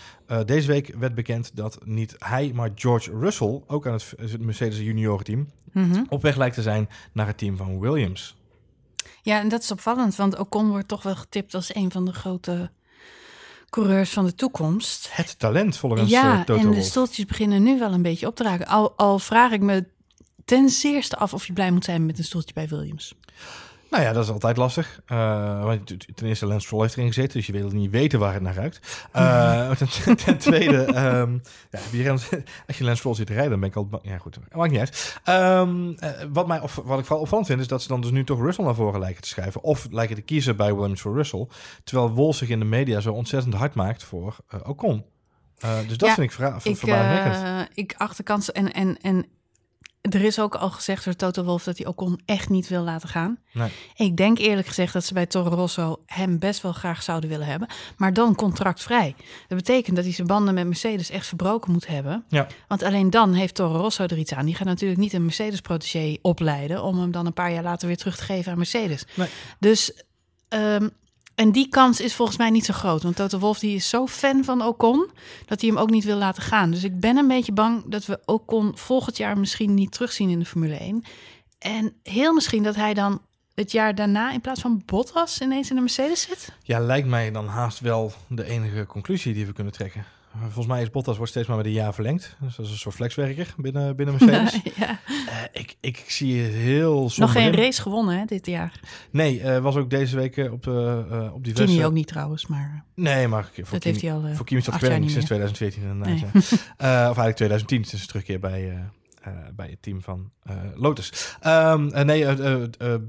deze 0.44 0.66
week 0.66 0.94
werd 0.98 1.14
bekend 1.14 1.50
dat 1.54 1.78
niet 1.84 2.16
hij, 2.18 2.52
maar 2.54 2.70
George 2.74 3.10
Russell, 3.18 3.62
ook 3.66 3.86
aan 3.86 3.92
het, 3.92 4.14
het 4.16 4.40
Mercedes 4.40 4.78
juniorenteam, 4.78 5.50
mm 5.72 5.92
-hmm. 5.92 6.06
op 6.08 6.22
weg 6.22 6.36
lijkt 6.36 6.54
te 6.54 6.62
zijn 6.62 6.88
naar 7.12 7.26
het 7.26 7.38
team 7.38 7.56
van 7.56 7.80
Williams. 7.80 8.36
Ja, 9.22 9.40
en 9.40 9.48
dat 9.48 9.62
is 9.62 9.70
opvallend, 9.70 10.16
want 10.16 10.38
Ocon 10.38 10.68
wordt 10.68 10.88
toch 10.88 11.02
wel 11.02 11.16
getipt 11.16 11.54
als 11.54 11.74
een 11.74 11.90
van 11.90 12.04
de 12.04 12.12
grote 12.12 12.70
coureurs 13.70 14.10
van 14.10 14.24
de 14.24 14.34
toekomst. 14.34 15.08
Het 15.10 15.38
talent 15.38 15.76
volgens 15.76 16.10
ja, 16.10 16.44
Toto 16.44 16.60
en 16.60 16.70
de 16.70 16.82
stoeltjes 16.82 17.24
beginnen 17.24 17.62
nu 17.62 17.78
wel 17.78 17.92
een 17.92 18.02
beetje 18.02 18.26
op 18.26 18.36
te 18.36 18.42
raken. 18.42 18.66
Al, 18.66 18.92
al 18.96 19.18
vraag 19.18 19.52
ik 19.52 19.60
me 19.60 19.86
ten 20.44 20.68
zeerste 20.68 21.16
af 21.16 21.34
of 21.34 21.46
je 21.46 21.52
blij 21.52 21.70
moet 21.70 21.84
zijn 21.84 22.06
met 22.06 22.18
een 22.18 22.24
stoeltje 22.24 22.54
bij 22.54 22.68
Williams. 22.68 23.14
Nou 23.90 24.02
ja, 24.02 24.12
dat 24.12 24.24
is 24.24 24.30
altijd 24.30 24.56
lastig. 24.56 25.00
Uh, 25.12 25.64
want 25.64 25.86
ten 26.16 26.26
eerste, 26.26 26.46
Lance 26.46 26.66
Stroll 26.66 26.82
heeft 26.82 26.96
erin 26.96 27.06
gezeten, 27.06 27.32
dus 27.32 27.46
je 27.46 27.52
wil 27.52 27.68
niet 27.68 27.90
weten 27.90 28.18
waar 28.18 28.32
het 28.32 28.42
naar 28.42 28.54
ruikt. 28.54 29.08
Uh, 29.16 29.70
ten, 30.04 30.16
ten, 30.16 30.38
tweede, 30.38 30.76
um, 30.76 31.42
ja, 31.92 32.10
als 32.66 32.78
je 32.78 32.84
Lance 32.84 32.96
Stroll 32.96 33.14
ziet 33.14 33.28
rijden, 33.28 33.50
dan 33.50 33.60
ben 33.60 33.68
ik 33.68 33.76
al... 33.76 33.88
Ja 34.02 34.18
goed, 34.18 34.38
maakt 34.52 34.70
niet 34.70 34.80
uit. 34.80 35.20
Um, 35.28 35.88
uh, 35.88 36.10
wat, 36.32 36.46
mij 36.46 36.60
of, 36.60 36.74
wat 36.84 36.98
ik 36.98 37.04
vooral 37.04 37.22
opvallend 37.22 37.48
vind, 37.48 37.60
is 37.60 37.68
dat 37.68 37.82
ze 37.82 37.88
dan 37.88 38.00
dus 38.00 38.10
nu 38.10 38.24
toch 38.24 38.40
Russell 38.40 38.64
naar 38.64 38.74
voren 38.74 39.00
lijken 39.00 39.22
te 39.22 39.28
schrijven. 39.28 39.62
Of 39.62 39.86
lijken 39.90 40.16
te 40.16 40.22
kiezen 40.22 40.56
bij 40.56 40.74
Williams 40.74 41.00
voor 41.00 41.14
Russell. 41.14 41.46
Terwijl 41.84 42.10
Wolf 42.10 42.36
zich 42.36 42.48
in 42.48 42.58
de 42.58 42.64
media 42.64 43.00
zo 43.00 43.12
ontzettend 43.12 43.54
hard 43.54 43.74
maakt 43.74 44.02
voor 44.02 44.36
Ocon. 44.66 45.04
dus 45.58 45.96
dat 45.96 46.08
ja, 46.08 46.14
vind 46.14 46.30
ik 46.30 46.32
ver 46.32 46.54
ik, 46.62 46.76
verbazingwekkend. 46.76 47.68
ik 47.74 47.94
acht 47.98 48.16
de 48.16 48.22
kansen 48.22 48.54
en... 48.54 48.72
en, 48.72 48.98
en 49.00 49.26
er 50.00 50.22
is 50.24 50.38
ook 50.38 50.54
al 50.54 50.70
gezegd 50.70 51.04
door 51.04 51.16
Toto 51.16 51.44
Wolff 51.44 51.64
dat 51.64 51.78
hij 51.78 51.86
Ocon 51.86 52.20
echt 52.24 52.48
niet 52.48 52.68
wil 52.68 52.82
laten 52.82 53.08
gaan. 53.08 53.38
Nee. 53.52 53.70
Ik 53.94 54.16
denk 54.16 54.38
eerlijk 54.38 54.66
gezegd 54.66 54.92
dat 54.92 55.04
ze 55.04 55.14
bij 55.14 55.26
Toro 55.26 55.54
Rosso 55.54 56.02
hem 56.06 56.38
best 56.38 56.62
wel 56.62 56.72
graag 56.72 57.02
zouden 57.02 57.30
willen 57.30 57.46
hebben. 57.46 57.68
Maar 57.96 58.12
dan 58.12 58.34
contractvrij. 58.34 59.14
Dat 59.48 59.58
betekent 59.58 59.96
dat 59.96 60.04
hij 60.04 60.14
zijn 60.14 60.26
banden 60.26 60.54
met 60.54 60.66
Mercedes 60.66 61.10
echt 61.10 61.26
verbroken 61.26 61.72
moet 61.72 61.86
hebben. 61.86 62.24
Ja. 62.28 62.46
Want 62.68 62.82
alleen 62.82 63.10
dan 63.10 63.32
heeft 63.32 63.54
Toro 63.54 63.80
Rosso 63.80 64.02
er 64.02 64.18
iets 64.18 64.32
aan. 64.32 64.46
Die 64.46 64.54
gaat 64.54 64.66
natuurlijk 64.66 65.00
niet 65.00 65.12
een 65.12 65.24
Mercedes-protégé 65.24 66.16
opleiden... 66.22 66.82
om 66.82 66.98
hem 66.98 67.10
dan 67.10 67.26
een 67.26 67.32
paar 67.32 67.52
jaar 67.52 67.62
later 67.62 67.86
weer 67.86 67.96
terug 67.96 68.16
te 68.16 68.24
geven 68.24 68.52
aan 68.52 68.58
Mercedes. 68.58 69.06
Nee. 69.14 69.28
Dus... 69.58 70.04
Um, 70.48 70.90
en 71.40 71.52
die 71.52 71.68
kans 71.68 72.00
is 72.00 72.14
volgens 72.14 72.38
mij 72.38 72.50
niet 72.50 72.64
zo 72.64 72.74
groot. 72.74 73.02
Want 73.02 73.16
Toto 73.16 73.38
Wolff 73.38 73.60
die 73.60 73.74
is 73.74 73.88
zo 73.88 74.06
fan 74.06 74.44
van 74.44 74.62
Ocon... 74.62 75.10
dat 75.46 75.60
hij 75.60 75.70
hem 75.70 75.78
ook 75.78 75.90
niet 75.90 76.04
wil 76.04 76.16
laten 76.16 76.42
gaan. 76.42 76.70
Dus 76.70 76.84
ik 76.84 77.00
ben 77.00 77.16
een 77.16 77.28
beetje 77.28 77.52
bang 77.52 77.82
dat 77.86 78.06
we 78.06 78.20
Ocon 78.24 78.72
volgend 78.74 79.16
jaar 79.16 79.38
misschien 79.38 79.74
niet 79.74 79.92
terugzien 79.92 80.30
in 80.30 80.38
de 80.38 80.44
Formule 80.44 80.76
1. 80.76 81.04
En 81.58 81.92
heel 82.02 82.34
misschien 82.34 82.62
dat 82.62 82.74
hij 82.74 82.94
dan 82.94 83.20
het 83.54 83.72
jaar 83.72 83.94
daarna 83.94 84.32
in 84.32 84.40
plaats 84.40 84.60
van 84.60 84.82
Bottas 84.86 85.40
ineens 85.40 85.70
in 85.70 85.74
de 85.74 85.82
Mercedes 85.82 86.20
zit. 86.20 86.52
Ja, 86.62 86.78
lijkt 86.78 87.08
mij 87.08 87.30
dan 87.30 87.46
haast 87.46 87.80
wel 87.80 88.12
de 88.28 88.44
enige 88.44 88.86
conclusie 88.86 89.34
die 89.34 89.46
we 89.46 89.52
kunnen 89.52 89.72
trekken. 89.72 90.04
Volgens 90.38 90.66
mij 90.66 90.82
is 90.82 90.90
Bottas 90.90 91.16
wordt 91.16 91.30
steeds 91.30 91.48
maar 91.48 91.56
met 91.56 91.66
een 91.66 91.72
jaar 91.72 91.94
verlengd. 91.94 92.36
Dus 92.40 92.56
dat 92.56 92.66
is 92.66 92.72
een 92.72 92.78
soort 92.78 92.94
flexwerker 92.94 93.54
binnen, 93.56 93.96
binnen 93.96 94.14
Mercedes. 94.18 94.74
ja. 94.76 95.00
Uh, 95.08 95.42
ik, 95.52 95.76
ik 95.80 96.04
zie 96.08 96.42
het 96.42 96.52
heel 96.52 97.10
Nog 97.16 97.32
geen 97.32 97.52
race 97.52 97.82
gewonnen 97.82 98.18
hè, 98.18 98.24
dit 98.24 98.46
jaar. 98.46 98.80
Nee, 99.10 99.40
uh, 99.40 99.58
was 99.58 99.76
ook 99.76 99.90
deze 99.90 100.16
week 100.16 100.36
op, 100.36 100.66
uh, 100.66 101.32
op 101.34 101.44
diverse... 101.44 101.72
Kimi 101.72 101.84
ook 101.84 101.92
niet 101.92 102.06
trouwens, 102.06 102.46
maar... 102.46 102.84
Nee, 102.94 103.28
maar 103.28 103.44
voor 103.44 103.52
dat 103.54 103.64
Kimi, 103.64 103.80
heeft 103.82 104.00
hij 104.00 104.12
al 104.12 104.34
voor 104.34 104.46
Kimi 104.46 104.60
staat 104.60 104.80
sinds 104.80 105.24
2014 105.24 105.82
inderdaad. 105.82 106.06
Nee. 106.06 106.42
Ja. 106.78 107.10
of 107.10 107.16
eigenlijk 107.16 107.36
2010, 107.36 107.84
sinds 107.84 108.06
terugkeer 108.06 108.40
bij... 108.40 108.88
Uh, 109.28 109.34
bij 109.54 109.68
het 109.68 109.82
team 109.82 110.02
van 110.02 110.30
uh, 110.50 110.56
Lotus. 110.74 111.36
Um, 111.46 111.86
uh, 111.86 112.00
nee, 112.00 112.26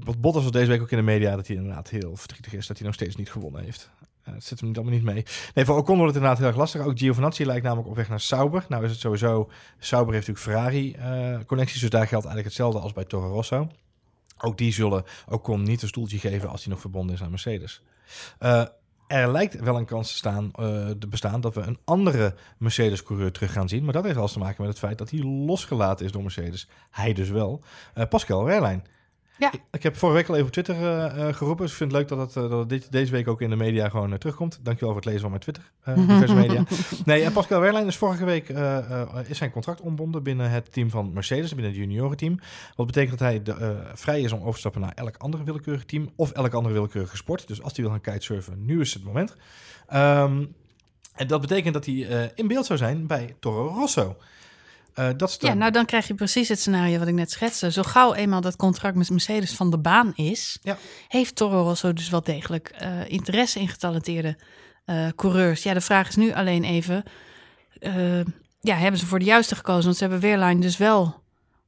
wat 0.04 0.20
Bottas 0.20 0.42
was 0.42 0.52
deze 0.52 0.66
week 0.66 0.80
ook 0.80 0.90
in 0.90 0.96
de 0.96 1.02
media 1.02 1.36
dat 1.36 1.46
hij 1.46 1.56
inderdaad 1.56 1.88
heel 1.90 2.16
verdrietig 2.16 2.52
is 2.52 2.66
dat 2.66 2.76
hij 2.76 2.86
nog 2.86 2.94
steeds 2.94 3.16
niet 3.16 3.30
gewonnen 3.30 3.64
heeft. 3.64 3.90
Uh, 4.28 4.34
zit 4.38 4.60
hem 4.60 4.74
allemaal 4.74 4.92
niet 4.92 5.02
mee. 5.02 5.24
Nee, 5.54 5.64
voor 5.64 5.76
Ocon 5.76 5.96
wordt 5.96 6.14
het 6.14 6.22
inderdaad 6.22 6.38
heel 6.38 6.46
erg 6.46 6.56
lastig. 6.56 6.80
Ook 6.80 6.98
Giovinazzi 6.98 7.44
lijkt 7.46 7.64
namelijk 7.64 7.88
op 7.88 7.96
weg 7.96 8.08
naar 8.08 8.20
Sauber. 8.20 8.64
Nou 8.68 8.84
is 8.84 8.90
het 8.90 9.00
sowieso... 9.00 9.50
Sauber 9.78 10.14
heeft 10.14 10.26
natuurlijk 10.26 10.56
Ferrari-connecties, 10.56 11.80
dus 11.80 11.90
daar 11.90 12.06
geldt 12.06 12.26
eigenlijk 12.26 12.44
hetzelfde 12.44 12.80
als 12.80 12.92
bij 12.92 13.04
Toro 13.04 13.32
Rosso. 13.32 13.68
Ook 14.38 14.58
die 14.58 14.72
zullen 14.72 15.04
Ocon 15.28 15.62
niet 15.62 15.82
een 15.82 15.88
stoeltje 15.88 16.18
geven 16.18 16.48
als 16.48 16.64
hij 16.64 16.72
nog 16.72 16.80
verbonden 16.80 17.14
is 17.14 17.22
aan 17.22 17.30
Mercedes. 17.30 17.82
Uh, 18.40 18.64
er 19.06 19.32
lijkt 19.32 19.60
wel 19.60 19.76
een 19.76 19.84
kans 19.84 20.08
te, 20.08 20.16
staan, 20.16 20.50
te 20.98 21.06
bestaan 21.08 21.40
dat 21.40 21.54
we 21.54 21.60
een 21.60 21.78
andere 21.84 22.34
Mercedes-coureur 22.58 23.32
terug 23.32 23.52
gaan 23.52 23.68
zien. 23.68 23.84
Maar 23.84 23.92
dat 23.92 24.04
heeft 24.04 24.16
alles 24.16 24.32
te 24.32 24.38
maken 24.38 24.60
met 24.62 24.70
het 24.70 24.78
feit 24.78 24.98
dat 24.98 25.10
hij 25.10 25.22
losgelaten 25.22 26.06
is 26.06 26.12
door 26.12 26.22
Mercedes. 26.22 26.68
Hij 26.90 27.12
dus 27.12 27.28
wel. 27.28 27.62
Pascal 28.08 28.44
Wehrlein. 28.44 28.84
Ja. 29.38 29.52
Ik, 29.70 29.82
heb 29.82 29.96
vorige 29.96 30.18
week 30.18 30.28
al 30.28 30.34
even 30.34 30.46
op 30.46 30.52
Twitter 30.52 30.74
eh, 30.74 31.28
eh, 31.28 31.34
geroepen. 31.34 31.62
Dus 31.62 31.70
ik 31.70 31.78
vind 31.78 31.92
het 31.92 32.00
leuk 32.00 32.08
dat 32.08 32.18
het, 32.18 32.44
eh, 32.44 32.50
dat 32.50 32.58
het 32.58 32.68
dit, 32.68 32.92
deze 32.92 33.12
week 33.12 33.28
ook 33.28 33.40
in 33.40 33.50
de 33.50 33.56
media 33.56 33.88
gewoon 33.88 34.18
terugkomt. 34.18 34.58
Dankjewel 34.62 34.94
voor 34.94 35.02
het 35.02 35.04
lezen 35.04 35.20
van 35.20 35.30
mijn 35.30 35.42
Twitter, 35.42 35.72
eh, 35.82 35.94
diverse 36.08 36.34
media. 36.34 36.64
Nee, 37.04 37.22
en 37.22 37.32
Pascal 37.32 37.60
Wehrlein 37.60 37.86
is 37.86 37.96
vorige 37.96 38.24
week 38.24 38.48
is 39.28 39.38
zijn 39.38 39.50
contract 39.50 39.80
ontbonden 39.80 40.22
binnen 40.22 40.50
het 40.50 40.72
team 40.72 40.90
van 40.90 41.12
Mercedes, 41.12 41.54
binnen 41.54 41.72
het 41.72 41.80
juniorenteam. 41.80 42.38
Wat 42.74 42.86
betekent 42.86 43.18
dat 43.18 43.28
hij 43.28 43.42
de, 43.42 43.82
vrij 43.94 44.20
is 44.20 44.32
om 44.32 44.40
over 44.40 44.52
te 44.52 44.58
stappen 44.58 44.80
naar 44.80 44.92
elk 44.94 45.16
andere 45.16 45.44
willekeurig 45.44 45.84
team 45.84 46.10
of 46.16 46.30
elk 46.30 46.52
andere 46.52 46.74
willekeurige 46.74 47.16
sport. 47.16 47.48
Dus 47.48 47.62
als 47.62 47.72
hij 47.72 47.84
wil 47.84 47.92
gaan 47.92 48.00
kitesurfen, 48.00 48.64
nu 48.64 48.80
is 48.80 48.94
het 48.94 49.04
moment. 49.04 49.36
Ehm, 49.86 50.44
en 51.14 51.26
dat 51.26 51.40
betekent 51.40 51.74
dat 51.74 51.86
hij 51.86 52.32
in 52.34 52.48
beeld 52.48 52.66
zou 52.66 52.78
zijn 52.78 53.06
bij 53.06 53.36
Toro 53.40 53.66
Rosso. 53.66 54.16
Eh, 54.94 55.08
dat 55.16 55.28
is 55.28 55.38
de- 55.38 55.46
Ja, 55.46 55.54
nou 55.54 55.70
dan 55.70 55.84
krijg 55.86 56.06
je 56.06 56.14
precies 56.14 56.48
het 56.48 56.60
scenario 56.60 56.98
wat 56.98 57.08
ik 57.08 57.14
net 57.14 57.30
schetste. 57.30 57.70
Zo 57.70 57.82
gauw 57.82 58.14
eenmaal 58.14 58.40
dat 58.40 58.56
contract 58.56 58.96
met 58.96 59.10
Mercedes 59.10 59.52
van 59.54 59.70
de 59.70 59.78
baan 59.78 60.12
is, 60.14 60.58
Ja. 60.62 60.76
heeft 61.08 61.36
Toro 61.36 61.62
Rosso 61.62 61.92
dus 61.92 62.08
wel 62.10 62.22
degelijk 62.22 62.68
eh, 62.68 62.90
interesse 63.08 63.60
in 63.60 63.68
getalenteerde 63.68 64.36
eh, 64.84 65.06
coureurs. 65.16 65.62
Ja, 65.62 65.74
de 65.74 65.80
vraag 65.80 66.08
is 66.08 66.16
nu 66.16 66.32
alleen 66.32 66.64
even, 66.64 67.02
ja, 68.60 68.74
hebben 68.76 69.00
ze 69.00 69.06
voor 69.06 69.18
de 69.18 69.24
juiste 69.24 69.54
gekozen? 69.56 69.84
Want 69.84 69.96
ze 69.96 70.02
hebben 70.02 70.20
Wehrlein 70.20 70.60
dus 70.60 70.76
wel 70.76 71.21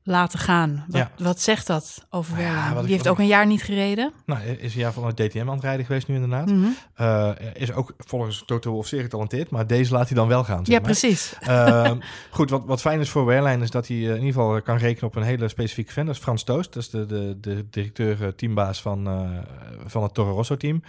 laten 0.06 0.38
gaan. 0.38 0.84
Wat, 0.88 0.96
Ja. 1.00 1.10
wat 1.24 1.40
zegt 1.40 1.66
dat 1.66 2.06
over 2.10 2.40
Ja, 2.40 2.70
ik- 2.72 2.80
Die 2.80 2.92
heeft 2.92 3.08
ook 3.08 3.18
een 3.18 3.26
jaar 3.26 3.46
niet 3.46 3.62
gereden. 3.62 4.12
Nou, 4.26 4.40
is 4.42 4.74
een 4.74 4.80
jaar 4.80 4.92
van 4.92 5.06
het 5.06 5.16
DTM 5.16 5.48
aan 5.48 5.54
het 5.54 5.62
rijden 5.62 5.86
geweest 5.86 6.08
nu 6.08 6.14
inderdaad. 6.14 6.50
Mhm. 6.50 6.66
Eh, 6.94 7.30
is 7.52 7.72
ook 7.72 7.94
volgens 7.98 8.42
Toto 8.46 8.70
Wolff 8.70 8.88
zeer 8.88 9.02
getalenteerd, 9.02 9.50
maar 9.50 9.66
deze 9.66 9.92
laat 9.92 10.06
hij 10.08 10.16
dan 10.16 10.28
wel 10.28 10.44
gaan. 10.44 10.56
zeg 10.58 10.66
Ja, 10.66 10.72
maar. 10.80 10.82
precies. 10.90 11.36
Ehm, 11.40 11.98
goed, 12.30 12.50
wat, 12.50 12.64
wat 12.64 12.80
fijn 12.80 13.00
is 13.00 13.08
voor 13.10 13.24
Wehrlein 13.26 13.62
is 13.62 13.70
dat 13.70 13.88
hij 13.88 13.96
eh, 13.96 14.02
in 14.02 14.08
ieder 14.14 14.26
geval 14.32 14.62
kan 14.62 14.76
rekenen 14.76 15.04
op 15.10 15.16
een 15.16 15.22
hele 15.22 15.48
specifieke 15.48 15.92
fan. 15.92 16.06
Dat 16.06 16.14
is 16.14 16.20
Frans 16.20 16.42
Toost, 16.44 16.72
dat 16.72 16.82
is 16.82 16.90
de, 16.90 17.06
de, 17.06 17.36
de 17.40 17.66
directeur, 17.70 18.22
eh, 18.22 18.28
teambaas 18.28 18.82
van, 18.82 19.08
van 19.86 20.02
het 20.02 20.14
Toro 20.14 20.32
Rosso 20.34 20.56
team. 20.56 20.82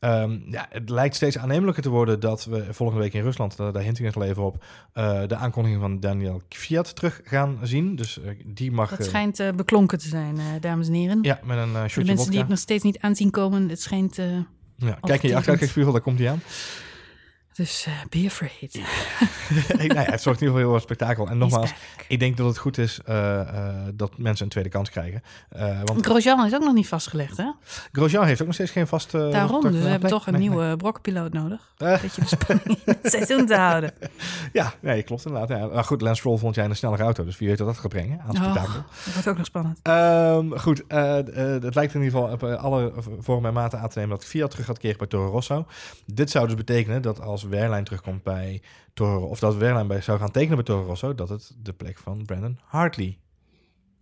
Ehm, 0.00 0.38
ja, 0.50 0.66
het 0.70 0.90
lijkt 0.90 1.14
steeds 1.14 1.38
aannemelijker 1.38 1.82
te 1.82 1.88
worden 1.88 2.20
dat 2.20 2.44
we 2.44 2.66
volgende 2.70 3.02
week 3.02 3.12
in 3.12 3.22
Rusland, 3.22 3.56
daar, 3.56 3.72
daar 3.72 3.82
hint 3.82 3.98
ik 3.98 4.04
net 4.04 4.16
al 4.16 4.22
even 4.22 4.42
op, 4.42 4.64
de 5.26 5.36
aankondiging 5.36 5.80
van 5.80 6.00
Daniel 6.00 6.40
Kvyat 6.48 6.96
terug 6.96 7.20
gaan 7.24 7.58
zien. 7.62 7.96
Dus 7.96 8.20
die 8.58 8.72
mag... 8.72 8.90
Dat 8.90 8.98
eh, 8.98 9.06
schijnt 9.06 9.40
eh, 9.40 9.52
beklonken 9.52 9.98
te 9.98 10.08
zijn, 10.08 10.38
eh, 10.38 10.44
dames 10.60 10.86
en 10.86 10.94
heren. 10.94 11.18
ja, 11.22 11.40
met 11.42 11.58
een 11.58 11.68
uh, 11.68 11.82
de 11.82 11.88
shotje 11.88 11.94
mensen 11.96 12.16
vodka. 12.16 12.30
die 12.30 12.40
het 12.40 12.48
nog 12.48 12.58
steeds 12.58 12.84
niet 12.84 12.98
aanzien 12.98 13.30
komen, 13.30 13.68
het 13.68 13.80
schijnt... 13.80 14.16
Ja, 14.16 14.24
kijk 14.24 14.42
in 14.82 14.86
je 14.86 14.94
Overtuigend. 14.94 15.34
achteruitkijkspiegel, 15.34 15.92
daar 15.92 16.00
komt 16.00 16.18
hij 16.18 16.30
aan. 16.30 16.40
Dus 17.58 17.86
eh, 17.86 17.92
be 18.08 18.24
afraid. 18.26 18.72
nou 19.88 19.94
ja, 19.94 20.10
het 20.10 20.22
zorgt 20.22 20.40
in 20.40 20.46
ieder 20.46 20.46
geval 20.46 20.56
heel 20.56 20.70
wat 20.70 20.82
spektakel. 20.82 21.28
En 21.28 21.38
nogmaals, 21.38 21.72
ik 22.08 22.18
denk 22.20 22.36
dat 22.36 22.46
het 22.46 22.58
goed 22.58 22.78
is 22.78 23.00
eh, 23.04 23.40
eh, 23.40 23.74
dat 23.94 24.18
mensen 24.18 24.44
een 24.44 24.50
tweede 24.50 24.70
kans 24.70 24.90
krijgen. 24.90 25.22
Want 25.84 26.06
Grosjean 26.06 26.46
is 26.46 26.54
ook 26.54 26.64
nog 26.64 26.74
niet 26.74 26.88
vastgelegd, 26.88 27.36
hè? 27.36 27.50
Grosjean 27.92 28.24
heeft 28.24 28.40
ook 28.40 28.46
nog 28.46 28.54
steeds 28.54 28.70
geen 28.70 28.86
vaste... 28.86 29.28
Daarom, 29.32 29.60
dus 29.62 29.70
we 29.70 29.76
hebben 29.76 30.00
nee, 30.00 30.10
toch 30.10 30.26
een 30.26 30.32
nee, 30.32 30.40
nieuwe 30.40 30.76
nodig. 31.30 31.74
nee. 31.78 31.88
Eh, 31.88 31.94
Een 31.94 32.00
beetje 32.02 32.20
de 32.20 32.26
spanning 32.26 32.78
in 32.84 32.98
het 33.02 33.10
seizoen 33.16 33.46
te 33.46 33.56
houden. 33.56 33.92
ja, 34.52 34.74
nee, 34.80 35.02
klopt 35.02 35.26
inderdaad. 35.26 35.58
Ja. 35.58 35.66
Maar 35.66 35.84
goed, 35.84 36.00
Lance 36.00 36.18
Stroll 36.20 36.38
vond 36.38 36.54
jij 36.54 36.64
een 36.64 36.76
snellere 36.76 37.02
auto. 37.02 37.24
Dus 37.24 37.38
wie 37.38 37.48
weet 37.48 37.58
wat 37.58 37.68
dat 37.68 37.78
gaat 37.78 37.88
brengen 37.90 38.20
aan 38.20 38.30
Oh, 38.30 38.42
spektakel. 38.42 38.72
dat 39.04 39.12
wordt 39.12 39.28
ook 39.28 39.36
nog 39.36 39.46
spannend. 39.46 39.78
Ehm, 39.82 40.50
goed, 40.50 40.82
het 40.88 41.74
lijkt 41.74 41.94
in 41.94 42.02
ieder 42.02 42.20
geval 42.20 42.32
op 42.32 42.42
alle 42.42 42.92
vormen 43.18 43.48
en 43.48 43.54
maten 43.54 43.80
aan 43.80 43.88
te 43.88 43.98
nemen 43.98 44.16
dat 44.16 44.26
Fiat 44.26 44.50
terug 44.50 44.66
gaat 44.66 44.78
keren 44.78 44.98
bij 44.98 45.06
Toro 45.06 45.30
Rosso. 45.30 45.66
Dit 46.06 46.30
zou 46.30 46.46
dus 46.46 46.56
betekenen 46.56 47.02
dat 47.02 47.20
als 47.20 47.42
Wehrlein 47.48 47.84
terugkomt 47.84 48.22
bij 48.22 48.62
Toro, 48.94 49.26
of 49.26 49.38
dat 49.38 49.56
Wehrlein 49.56 49.86
bij 49.86 50.00
zou 50.00 50.18
gaan 50.18 50.30
tekenen 50.30 50.56
bij 50.56 50.64
Toro 50.64 50.86
Rosso, 50.86 51.14
dat 51.14 51.28
het 51.28 51.56
de 51.62 51.72
plek 51.72 51.98
van 51.98 52.24
Brandon 52.24 52.58
Hartley 52.64 53.18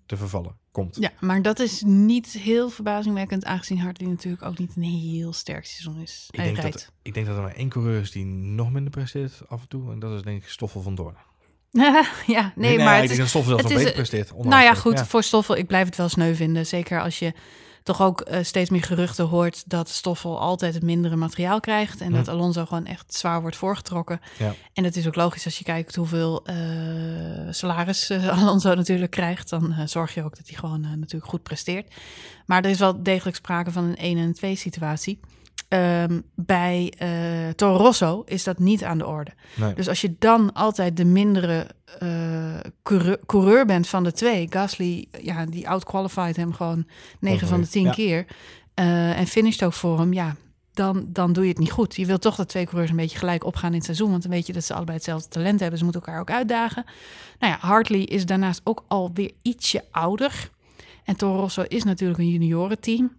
te 0.06 0.16
vervallen 0.16 0.56
komt. 0.70 0.96
Ja, 1.00 1.10
maar 1.20 1.42
dat 1.42 1.58
is 1.58 1.82
niet 1.82 2.26
heel 2.26 2.70
verbazingwekkend, 2.70 3.44
aangezien 3.44 3.78
Hartley 3.78 4.08
natuurlijk 4.08 4.42
ook 4.42 4.58
niet 4.58 4.76
een 4.76 4.82
heel 4.82 5.32
sterk 5.32 5.66
seizoen 5.66 6.02
is. 6.02 6.28
Ik 6.30 6.42
denk, 6.42 6.62
dat, 6.62 6.92
ik 7.02 7.14
denk 7.14 7.26
dat 7.26 7.36
er 7.36 7.42
maar 7.42 7.54
één 7.54 7.68
coureur 7.68 8.00
is 8.00 8.10
die 8.10 8.24
nog 8.26 8.72
minder 8.72 8.90
presteert 8.90 9.42
af 9.48 9.60
en 9.60 9.68
toe. 9.68 9.92
En 9.92 9.98
dat 9.98 10.12
is 10.12 10.22
denk 10.22 10.42
ik 10.42 10.48
Stoffel 10.48 10.82
van 10.82 10.94
Doorn. 10.94 11.16
ja, 12.26 12.52
nee, 12.54 12.78
maar 12.78 12.94
ik 12.94 13.00
het 13.00 13.08
denk 13.08 13.10
is, 13.10 13.16
dat 13.16 13.28
Stoffel 13.28 13.50
zelfs 13.50 13.62
nog 13.62 13.72
beter 13.72 13.92
presteert. 13.92 14.32
nou 14.36 14.62
ja, 14.62 14.74
goed, 14.74 15.00
voor 15.00 15.22
Stoffel, 15.22 15.56
ik 15.56 15.66
blijf 15.66 15.86
het 15.86 15.96
wel 15.96 16.08
sneu 16.08 16.34
vinden. 16.34 16.66
Zeker 16.66 17.00
als 17.00 17.18
je 17.18 17.32
toch 17.86 18.02
ook 18.02 18.20
eh, 18.20 18.42
steeds 18.42 18.70
meer 18.70 18.82
geruchten 18.82 19.24
hoort 19.24 19.62
dat 19.66 19.88
Stoffel 19.88 20.40
altijd 20.40 20.74
het 20.74 20.82
mindere 20.82 21.16
materiaal 21.16 21.60
krijgt. 21.60 22.00
En 22.00 22.06
Hm. 22.10 22.14
dat 22.14 22.28
Alonso 22.28 22.64
gewoon 22.66 22.86
echt 22.86 23.14
zwaar 23.14 23.40
wordt 23.40 23.56
voorgetrokken. 23.56 24.20
Ja. 24.38 24.54
En 24.72 24.82
dat 24.82 24.96
is 24.96 25.06
ook 25.06 25.14
logisch 25.14 25.44
als 25.44 25.58
je 25.58 25.64
kijkt 25.64 25.94
hoeveel 25.94 26.44
eh, 26.44 26.56
salaris 27.50 28.10
eh, 28.10 28.28
Alonso 28.42 28.74
natuurlijk 28.74 29.10
krijgt. 29.10 29.48
Dan 29.48 29.74
zorg 29.84 30.14
je 30.14 30.24
ook 30.24 30.36
dat 30.36 30.48
hij 30.48 30.56
gewoon 30.58 30.80
natuurlijk 30.80 31.30
goed 31.30 31.42
presteert. 31.42 31.94
Maar 32.46 32.64
er 32.64 32.70
is 32.70 32.78
wel 32.78 33.02
degelijk 33.02 33.36
sprake 33.36 33.70
van 33.70 33.84
een 33.84 33.96
1 33.96 34.18
en 34.18 34.32
2 34.32 34.56
situatie. 34.56 35.20
Ehm, 35.76 36.20
bij 36.34 36.92
eh 36.98 37.08
Toro 37.56 37.76
Rosso 37.76 38.22
is 38.26 38.44
dat 38.44 38.58
niet 38.58 38.84
aan 38.84 38.98
de 38.98 39.06
orde. 39.06 39.30
Nee. 39.56 39.74
Dus 39.74 39.88
als 39.88 40.00
je 40.00 40.14
dan 40.18 40.52
altijd 40.52 40.96
de 40.96 41.04
mindere 41.04 41.66
eh, 41.98 42.54
coureur, 42.82 43.18
coureur 43.26 43.66
bent 43.66 43.88
van 43.88 44.04
de 44.04 44.12
twee, 44.12 44.46
Gasly, 44.50 45.06
ja, 45.22 45.46
die 45.46 45.68
outqualified 45.68 46.36
hem 46.36 46.52
gewoon 46.52 46.86
9 47.20 47.48
van 47.48 47.60
de 47.60 47.68
10 47.68 47.84
Ja. 47.84 47.90
keer. 47.90 48.26
eh, 48.74 49.18
en 49.18 49.26
finisht 49.26 49.62
ook 49.62 49.72
voor 49.72 49.98
hem, 49.98 50.12
ja, 50.12 50.36
dan, 50.72 51.06
dan 51.08 51.32
doe 51.32 51.42
je 51.44 51.50
het 51.50 51.58
niet 51.58 51.70
goed. 51.70 51.96
Je 51.96 52.06
wilt 52.06 52.20
toch 52.20 52.34
dat 52.36 52.48
twee 52.48 52.64
coureurs 52.64 52.90
een 52.90 52.96
beetje 52.96 53.18
gelijk 53.18 53.44
opgaan 53.44 53.70
in 53.70 53.74
het 53.76 53.84
seizoen, 53.84 54.10
want 54.10 54.22
dan 54.22 54.30
weet 54.30 54.46
je 54.46 54.52
dat 54.52 54.64
ze 54.64 54.74
allebei 54.74 54.96
hetzelfde 54.96 55.28
talent 55.28 55.60
hebben. 55.60 55.78
Ze 55.78 55.84
moeten 55.84 56.02
elkaar 56.02 56.20
ook 56.20 56.30
uitdagen. 56.30 56.84
Nou 57.38 57.52
ja, 57.52 57.66
Hartley 57.66 58.00
is 58.00 58.26
daarnaast 58.26 58.60
ook 58.64 58.84
alweer 58.88 59.30
ietsje 59.42 59.84
ouder. 59.90 60.50
En 61.04 61.16
Toro 61.16 61.40
Rosso 61.40 61.62
is 61.68 61.84
natuurlijk 61.84 62.18
een 62.18 62.30
juniorenteam. 62.30 63.12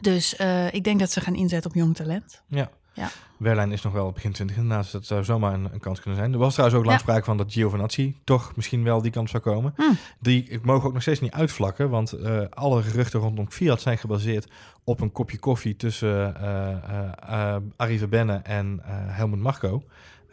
Dus 0.00 0.36
eh, 0.36 0.72
ik 0.74 0.84
denk 0.84 1.00
dat 1.00 1.10
ze 1.10 1.20
gaan 1.20 1.34
inzetten 1.34 1.70
op 1.70 1.76
jong 1.76 1.96
talent. 1.96 2.42
Ja. 2.48 2.70
Ja. 2.92 3.08
Wehrlein 3.36 3.72
is 3.72 3.82
nog 3.82 3.92
wel 3.92 4.12
begin 4.12 4.32
20 4.32 4.56
inderdaad, 4.56 4.82
dus 4.82 4.92
dat 4.92 5.06
zou 5.06 5.24
zomaar 5.24 5.54
een, 5.54 5.68
een 5.72 5.80
kans 5.80 6.00
kunnen 6.00 6.18
zijn. 6.18 6.32
Er 6.32 6.38
was 6.38 6.52
trouwens 6.52 6.78
ook 6.78 6.86
lang 6.86 6.96
Ja. 6.98 7.02
sprake 7.04 7.24
van 7.24 7.36
dat 7.36 7.52
Giovinazzi 7.52 8.16
toch 8.24 8.56
misschien 8.56 8.84
wel 8.84 9.02
die 9.02 9.10
kant 9.10 9.30
zou 9.30 9.42
komen. 9.42 9.72
Hmm. 9.76 9.96
Die 10.20 10.44
ik 10.48 10.64
mogen 10.64 10.86
ook 10.86 10.92
nog 10.92 11.02
steeds 11.02 11.20
niet 11.20 11.32
uitvlakken, 11.32 11.90
want 11.90 12.12
eh, 12.12 12.40
alle 12.50 12.82
geruchten 12.82 13.20
rondom 13.20 13.50
Fiat 13.50 13.80
zijn 13.80 13.98
gebaseerd 13.98 14.50
op 14.84 15.00
een 15.00 15.12
kopje 15.12 15.38
koffie 15.38 15.76
tussen 15.76 16.36
eh 16.40 17.54
eh, 17.54 17.56
Arie 17.76 17.98
Verbenne 17.98 18.34
en 18.34 18.80
Helmut 18.84 19.40
Marko. 19.40 19.82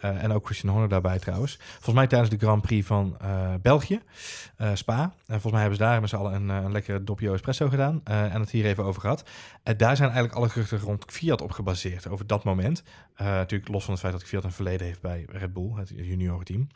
Eh, 0.05 0.23
en 0.23 0.31
ook 0.31 0.45
Christian 0.45 0.71
Horner 0.71 0.89
daarbij 0.89 1.19
trouwens. 1.19 1.57
Volgens 1.71 1.95
mij 1.95 2.07
tijdens 2.07 2.29
de 2.29 2.37
Grand 2.37 2.61
Prix 2.61 2.87
van 2.87 3.17
eh, 3.19 3.53
België, 3.61 4.01
eh, 4.57 4.69
Spa. 4.73 5.01
En 5.03 5.11
volgens 5.25 5.51
mij 5.51 5.61
hebben 5.61 5.79
ze 5.79 5.83
daar 5.83 6.01
met 6.01 6.09
z'n 6.09 6.15
allen 6.15 6.49
een, 6.49 6.71
lekkere 6.71 7.03
doppio 7.03 7.33
espresso 7.33 7.69
gedaan. 7.69 8.01
en 8.03 8.39
het 8.39 8.49
hier 8.49 8.65
even 8.65 8.83
over 8.83 9.01
gehad. 9.01 9.23
Daar 9.63 9.95
zijn 9.95 10.09
eigenlijk 10.09 10.33
alle 10.37 10.49
geruchten 10.49 10.79
rond 10.79 11.05
Fiat 11.07 11.41
op 11.41 11.51
gebaseerd. 11.51 12.07
Over 12.07 12.27
dat 12.27 12.43
moment. 12.43 12.83
Natuurlijk 13.17 13.71
los 13.71 13.83
van 13.83 13.93
het 13.93 14.01
feit 14.01 14.13
dat 14.13 14.23
Fiat 14.23 14.43
een 14.43 14.51
verleden 14.51 14.87
heeft 14.87 15.01
bij 15.01 15.25
Red 15.29 15.53
Bull, 15.53 15.71
het 15.75 15.89
juniorenteam. 15.89 16.67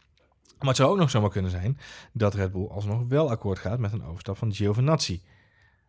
Maar 0.59 0.67
het 0.67 0.77
zou 0.77 0.89
ook 0.89 0.97
nog 0.97 1.09
zomaar 1.09 1.29
kunnen 1.29 1.51
zijn 1.51 1.79
dat 2.13 2.33
Red 2.33 2.51
Bull 2.51 2.67
alsnog 2.67 3.07
wel 3.07 3.29
akkoord 3.29 3.59
gaat 3.59 3.79
met 3.79 3.91
een 3.91 4.03
overstap 4.03 4.37
van 4.37 4.53
Giovinazzi. 4.53 5.21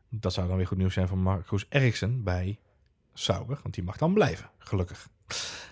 Dat 0.08 0.32
zou 0.32 0.48
dan 0.48 0.56
weer 0.56 0.66
goed 0.66 0.78
nieuws 0.78 0.94
zijn 0.94 1.08
voor 1.08 1.18
Marcus 1.18 1.66
Ericsson 1.68 2.22
bij 2.22 2.58
Sauber, 3.14 3.58
want 3.62 3.74
die 3.74 3.84
mag 3.84 3.96
dan 3.96 4.14
blijven, 4.14 4.50
gelukkig. 4.58 5.08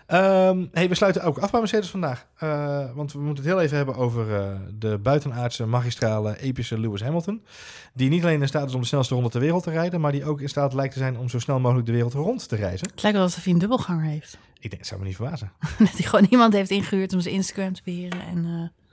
Ehm, 0.09 0.65
hey, 0.73 0.89
we 0.89 0.95
sluiten 0.95 1.23
ook 1.23 1.39
af 1.39 1.51
bij 1.51 1.61
Mercedes 1.61 1.91
vandaag. 1.91 2.27
Eh, 2.37 2.85
want 2.95 3.13
we 3.13 3.19
moeten 3.19 3.45
het 3.45 3.53
heel 3.53 3.63
even 3.63 3.77
hebben 3.77 3.95
over 3.95 4.35
eh, 4.35 4.51
de 4.79 4.99
buitenaardse, 4.99 5.67
magistrale, 5.67 6.41
epische 6.41 6.79
Lewis 6.79 7.03
Hamilton. 7.03 7.43
Die 7.95 8.09
niet 8.09 8.23
alleen 8.23 8.41
in 8.41 8.49
staat 8.49 8.69
is 8.69 8.75
om 8.75 8.81
de 8.81 8.87
snelste 8.87 9.15
ronde 9.15 9.29
ter 9.29 9.41
wereld 9.41 9.63
te 9.63 9.71
rijden, 9.71 10.01
maar 10.01 10.13
die 10.13 10.25
ook 10.25 10.41
in 10.41 10.49
staat 10.49 10.75
lijkt 10.75 10.93
te 10.93 10.99
zijn 10.99 11.19
om 11.19 11.29
zo 11.29 11.39
snel 11.39 11.61
mogelijk 11.61 11.87
de 11.87 11.93
wereld 11.93 12.13
rond 12.13 12.49
te 12.49 12.57
reizen. 12.57 12.89
Het 12.89 13.03
lijkt 13.03 13.17
wel 13.17 13.27
alsof 13.27 13.45
hij 13.45 13.53
een 13.53 13.59
dubbelganger 13.59 14.05
heeft. 14.05 14.39
Ik 14.55 14.71
denk, 14.71 14.79
het 14.83 14.87
zou 14.87 15.01
me 15.01 15.07
niet 15.07 15.17
verbazen. 15.17 15.53
Dat 15.79 15.89
hij 15.89 16.07
gewoon 16.07 16.27
iemand 16.31 16.53
heeft 16.53 16.71
ingehuurd 16.71 17.13
om 17.13 17.21
zijn 17.21 17.35
Instagram 17.35 17.73
te 17.73 17.83
beheren 17.85 18.21
en, 18.21 18.45
eh, 18.45 18.88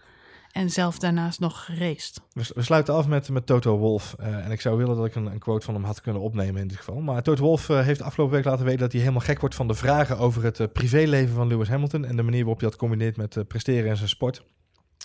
en 0.55 0.69
zelf 0.69 1.00
daarnaast 1.00 1.39
nog 1.39 1.65
geraced. 1.65 2.21
We, 2.33 2.62
sluiten 2.62 2.93
af 2.93 3.07
met, 3.07 3.29
met 3.29 3.45
Toto 3.45 3.77
Wolff. 3.77 4.15
Eh, 4.19 4.45
en 4.45 4.51
ik 4.51 4.62
zou 4.62 4.77
willen 4.77 4.95
dat 4.95 5.05
ik 5.05 5.15
een, 5.15 5.25
een 5.25 5.39
quote 5.39 5.65
van 5.65 5.74
hem 5.74 5.83
had 5.83 6.01
kunnen 6.01 6.21
opnemen 6.21 6.62
in 6.62 6.67
dit 6.67 6.77
geval. 6.77 7.01
Maar 7.01 7.24
Toto 7.24 7.43
Wolff 7.43 7.69
eh, 7.69 7.81
heeft 7.81 8.01
afgelopen 8.01 8.35
week 8.35 8.45
laten 8.45 8.65
weten 8.65 8.79
dat 8.79 8.91
hij 8.91 9.01
helemaal 9.01 9.21
gek 9.21 9.39
wordt 9.39 9.55
van 9.55 9.67
de 9.67 9.74
vragen 9.74 10.17
over 10.17 10.43
het 10.43 10.59
eh, 10.59 10.67
privéleven 10.74 11.35
van 11.35 11.47
Lewis 11.47 11.67
Hamilton. 11.67 12.05
En 12.05 12.15
de 12.15 12.24
manier 12.24 12.39
waarop 12.39 12.59
hij 12.59 12.69
dat 12.69 12.79
combineert 12.79 13.17
met 13.17 13.47
presteren 13.47 13.89
in 13.89 13.97
zijn 13.97 14.09
sport. 14.09 14.43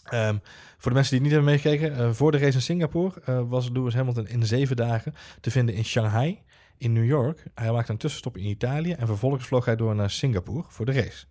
Ehm, 0.04 0.37
voor 0.78 0.90
de 0.90 0.97
mensen 0.97 1.19
die 1.19 1.21
het 1.21 1.23
niet 1.23 1.33
hebben 1.33 1.50
meegekeken, 1.50 2.14
voor 2.14 2.33
de 2.33 2.38
race 2.38 2.54
in 2.54 2.62
Singapore 2.62 3.47
was 3.47 3.71
Lewis 3.73 3.95
Hamilton 3.95 4.26
in 4.26 4.47
zeven 4.47 4.76
dagen 4.76 5.14
te 5.40 5.50
vinden 5.50 5.75
in 5.75 5.85
Shanghai, 5.85 6.42
in 6.78 6.92
New 6.92 7.07
York. 7.07 7.45
Hij 7.54 7.73
maakte 7.73 7.92
een 7.92 7.99
tussenstop 7.99 8.37
in 8.37 8.45
Italië 8.45 8.92
en 8.92 9.07
vervolgens 9.07 9.47
vloog 9.47 9.64
hij 9.64 9.76
door 9.76 9.95
naar 9.95 10.11
Singapore 10.11 10.64
voor 10.69 10.87
de 10.87 10.92
race. 10.92 11.26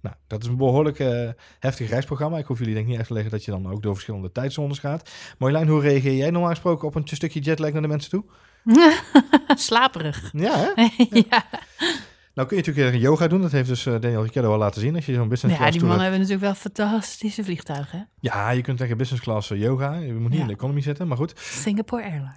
Nou, 0.00 0.14
dat 0.26 0.42
is 0.42 0.48
een 0.48 0.56
behoorlijk 0.56 0.98
eh, 0.98 1.28
heftig 1.58 1.88
reisprogramma. 1.88 2.38
Ik 2.38 2.46
hoef 2.46 2.58
jullie 2.58 2.72
denk 2.74 2.84
ik 2.84 2.90
niet 2.90 2.98
uit 2.98 3.06
te 3.08 3.12
leggen 3.12 3.32
dat 3.32 3.44
je 3.44 3.50
dan 3.50 3.70
ook 3.70 3.82
door 3.82 3.92
verschillende 3.92 4.32
tijdzones 4.32 4.78
gaat. 4.78 5.10
Marjolein, 5.38 5.68
hoe 5.68 5.80
reageer 5.80 6.14
jij 6.16 6.30
normaal 6.30 6.50
gesproken 6.50 6.88
op 6.88 6.94
een 6.94 7.02
stukje 7.08 7.40
jetlag 7.40 7.72
naar 7.72 7.82
de 7.82 7.88
mensen 7.88 8.10
toe? 8.10 8.24
Slaperig. 9.54 10.30
Ja, 10.32 10.72
hè? 10.74 10.82
ja. 11.30 11.44
Nou, 11.50 11.92
Nou 12.34 12.48
kun 12.48 12.56
je 12.56 12.62
natuurlijk 12.66 12.92
weer 12.92 13.00
yoga 13.02 13.26
doen. 13.28 13.40
Dat 13.42 13.52
heeft 13.52 13.68
dus 13.68 13.86
eh, 13.86 13.94
Daniel 14.00 14.22
Ricciardo 14.22 14.52
al 14.52 14.58
laten 14.58 14.80
zien. 14.80 14.94
Als 14.94 15.06
je 15.06 15.14
zo'n 15.14 15.28
business 15.28 15.56
Ja, 15.56 15.60
class 15.62 15.70
die 15.70 15.80
tour 15.80 15.96
mannen 15.96 16.02
hebben 16.12 16.28
natuurlijk 16.28 16.60
wel 16.60 16.72
fantastische 16.72 17.44
vliegtuigen. 17.44 18.08
Ja, 18.20 18.50
je 18.50 18.62
kunt 18.62 18.78
tegen 18.78 18.96
business 18.96 19.22
class 19.24 19.50
eh, 19.50 19.60
yoga. 19.60 19.94
Je 19.94 20.12
moet 20.12 20.22
niet 20.22 20.32
Ja. 20.32 20.40
in 20.40 20.46
de 20.46 20.52
economy 20.52 20.80
zitten, 20.80 21.08
maar 21.08 21.16
goed. 21.16 21.32
Singapore 21.38 22.02
Airlines. 22.02 22.36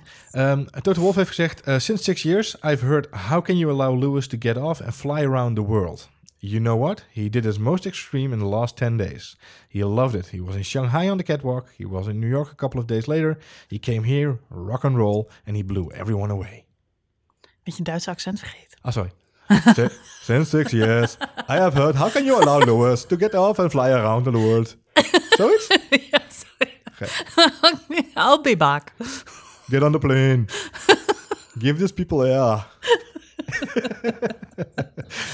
Um, 0.72 0.82
Toto 0.82 1.02
Wolff 1.02 1.16
heeft 1.16 1.28
gezegd... 1.28 1.62
eh, 1.62 1.80
Since 1.80 2.04
six 2.04 2.22
years, 2.24 2.56
I've 2.62 2.86
heard... 2.86 3.08
How 3.30 3.44
can 3.44 3.58
you 3.58 3.72
allow 3.72 4.00
Lewis 4.00 4.28
to 4.28 4.38
get 4.40 4.58
off 4.58 4.82
and 4.82 4.94
fly 4.96 5.24
around 5.26 5.56
the 5.56 5.64
world? 5.66 6.10
You 6.46 6.60
know 6.60 6.76
what? 6.76 7.06
He 7.10 7.30
did 7.30 7.46
his 7.46 7.58
most 7.58 7.86
extreme 7.86 8.34
in 8.34 8.40
the 8.40 8.46
last 8.46 8.76
10 8.76 8.98
days. 8.98 9.38
He 9.70 9.82
loved 9.82 10.14
it. 10.14 10.28
He 10.28 10.42
was 10.42 10.58
in 10.58 10.64
Shanghai 10.64 11.08
on 11.08 11.18
the 11.18 11.24
catwalk. 11.24 11.70
He 11.78 11.86
was 11.86 12.10
in 12.10 12.20
New 12.20 12.28
York 12.28 12.52
a 12.52 12.56
couple 12.56 12.82
of 12.82 12.86
days 12.86 13.08
later. 13.08 13.38
He 13.70 13.80
came 13.80 14.04
here, 14.04 14.40
rock 14.50 14.84
and 14.84 14.98
roll, 14.98 15.30
and 15.48 15.56
he 15.56 15.64
blew 15.64 15.90
everyone 15.92 16.32
away. 16.32 16.66
Met 17.64 17.78
je 17.78 17.84
Duitse 17.84 18.10
accent 18.10 18.40
vergeten. 18.40 18.78
Ah, 18.82 18.92
sorry. 18.92 19.12
Since 20.22 20.50
six 20.50 20.74
years, 20.74 21.18
I 21.48 21.56
have 21.56 21.76
heard... 21.76 21.96
How 21.96 22.10
can 22.10 22.26
you 22.26 22.36
allow 22.36 22.60
Lewis 22.60 23.06
to 23.06 23.16
get 23.16 23.34
off 23.36 23.60
and 23.60 23.72
fly 23.72 23.92
around 23.92 24.26
the 24.26 24.32
world? 24.32 24.76
Zoiets? 25.38 25.68
ja, 26.12 26.20
sorry. 26.28 28.12
I'll 28.18 28.42
be 28.42 28.56
back. 28.56 28.92
Get 29.70 29.82
on 29.82 29.94
the 29.94 30.00
plane. 30.00 30.48
Give 31.58 31.80
these 31.80 31.94
people 31.94 32.26
air. 32.26 32.66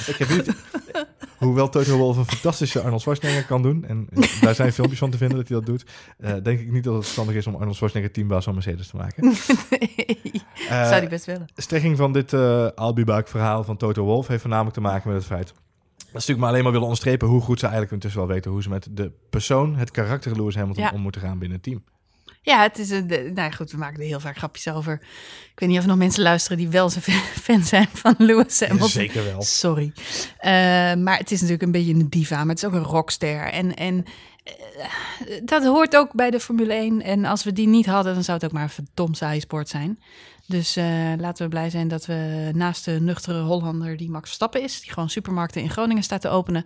ik 0.08 0.16
heb 0.18 0.30
niet... 0.30 0.56
Hoewel 1.40 1.70
Toto 1.70 1.98
Wolff 1.98 2.18
een 2.18 2.26
fantastische 2.26 2.82
Arnold 2.82 3.02
Schwarzenegger 3.02 3.46
kan 3.46 3.62
doen... 3.62 3.86
en 3.86 4.08
daar 4.42 4.56
zijn 4.56 4.74
filmpjes 4.74 5.00
van 5.00 5.10
te 5.10 5.18
vinden 5.18 5.38
dat 5.38 5.48
hij 5.48 5.58
dat 5.58 5.66
doet... 5.66 5.86
eh, 6.18 6.34
denk 6.44 6.60
ik 6.60 6.72
niet 6.72 6.84
dat 6.84 6.94
het 6.94 7.04
verstandig 7.04 7.36
is 7.36 7.48
om 7.48 7.56
Arnold 7.56 7.76
Schwarzenegger 7.76 8.14
teambaas 8.14 8.44
van 8.44 8.54
Mercedes 8.54 8.88
te 8.88 8.96
maken. 8.96 9.24
Eh, 10.70 10.88
Zou 10.88 11.00
die 11.00 11.10
best 11.10 11.26
willen. 11.26 11.48
strekking 11.56 11.98
van 11.98 12.14
dit 12.14 12.34
eh 12.34 12.68
I'll 12.76 12.94
be 12.94 13.04
back 13.04 13.28
verhaal 13.28 13.64
van 13.64 13.78
Toto 13.78 14.04
Wolff... 14.04 14.28
heeft 14.28 14.42
voornamelijk 14.42 14.76
te 14.76 14.82
maken 14.82 15.08
met 15.10 15.18
het 15.18 15.26
feit... 15.28 15.48
Dat 15.48 15.56
ze 16.08 16.14
natuurlijk 16.14 16.40
maar 16.40 16.50
alleen 16.50 16.62
maar 16.64 16.72
willen 16.72 16.88
onderstrepen 16.88 17.28
hoe 17.28 17.42
goed 17.42 17.60
ze 17.60 17.66
eigenlijk 17.66 17.94
intussen 17.94 18.20
wel 18.20 18.30
weten 18.30 18.52
hoe 18.52 18.62
ze 18.62 18.70
met 18.70 18.88
de 18.92 19.12
persoon, 19.30 19.76
het 19.76 19.92
karakter 19.92 20.36
Lewis 20.36 20.56
Hamilton 20.56 20.84
Ja. 20.84 20.92
om 20.94 21.02
moeten 21.02 21.22
gaan 21.22 21.40
binnen 21.40 21.58
het 21.58 21.64
team. 21.64 21.84
Ja, 22.42 22.62
het 22.62 22.80
is 22.80 22.90
een. 22.90 23.06
Nou 23.08 23.34
ja, 23.34 23.50
goed, 23.50 23.72
we 23.72 23.78
maken 23.78 24.00
er 24.00 24.08
heel 24.08 24.20
vaak 24.20 24.38
grapjes 24.38 24.68
over. 24.68 24.94
Ik 25.54 25.60
weet 25.60 25.70
niet 25.70 25.78
of 25.78 25.84
er 25.84 25.90
nog 25.90 25.98
mensen 25.98 26.24
luisteren 26.24 26.58
die 26.58 26.70
wel 26.70 26.90
zijn 26.90 27.04
fan 27.46 27.64
zijn 27.64 27.88
van 27.94 28.16
Lewis 28.18 28.60
Hamilton. 28.60 28.90
Zeker 28.90 29.24
wel. 29.24 29.42
Sorry. 29.42 29.94
Eh, 30.38 30.52
maar 30.94 31.18
het 31.18 31.32
is 31.32 31.42
natuurlijk 31.42 31.62
een 31.62 31.72
beetje 31.72 31.94
een 31.94 32.10
diva, 32.10 32.38
maar 32.38 32.56
het 32.56 32.64
is 32.64 32.66
ook 32.66 32.74
een 32.74 32.84
rockster. 32.84 33.40
En, 33.40 33.76
en 33.76 34.06
eh, 34.44 34.54
dat 35.44 35.66
hoort 35.66 35.96
ook 35.96 36.14
bij 36.14 36.30
de 36.30 36.40
Formule 36.40 36.74
1. 36.74 37.02
En 37.02 37.26
als 37.26 37.44
we 37.44 37.54
die 37.54 37.68
niet 37.68 37.86
hadden, 37.86 38.14
dan 38.14 38.24
zou 38.24 38.38
het 38.38 38.46
ook 38.46 38.54
maar 38.54 38.64
een 38.64 38.70
verdomd 38.70 39.18
saaie 39.18 39.40
sport 39.40 39.70
zijn. 39.70 40.00
Dus 40.48 40.76
eh, 40.76 40.86
laten 41.18 41.44
we 41.44 41.50
blij 41.50 41.70
zijn 41.70 41.88
dat 41.88 42.06
we 42.06 42.50
naast 42.54 42.86
de 42.86 43.00
nuchtere 43.02 43.42
Hollander 43.42 43.98
die 43.98 44.10
Max 44.10 44.26
Verstappen 44.26 44.64
is, 44.64 44.82
die 44.82 44.92
gewoon 44.92 45.10
supermarkten 45.10 45.62
in 45.62 45.70
Groningen 45.70 46.04
staat 46.04 46.22
te 46.22 46.30
openen, 46.30 46.66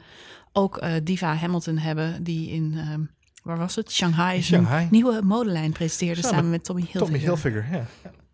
ook 0.52 0.82
diva 1.04 1.36
Hamilton 1.36 1.78
hebben, 1.78 2.24
die 2.24 2.50
in, 2.50 2.74
ehm, 2.78 3.02
waar 3.44 3.58
was 3.58 3.76
het? 3.76 3.92
Shanghai, 3.92 4.42
Shanghai. 4.42 4.88
nieuwe 4.92 5.22
modelijn 5.24 5.72
presenteerde 5.72 6.22
Samen 6.22 6.36
samen, 6.36 6.52
met 6.52 6.64
Tommy 6.64 6.82
Hilfiger. 6.82 7.06
Tommy 7.06 7.20
Hilfiger, 7.20 7.68
ja. 7.72 7.86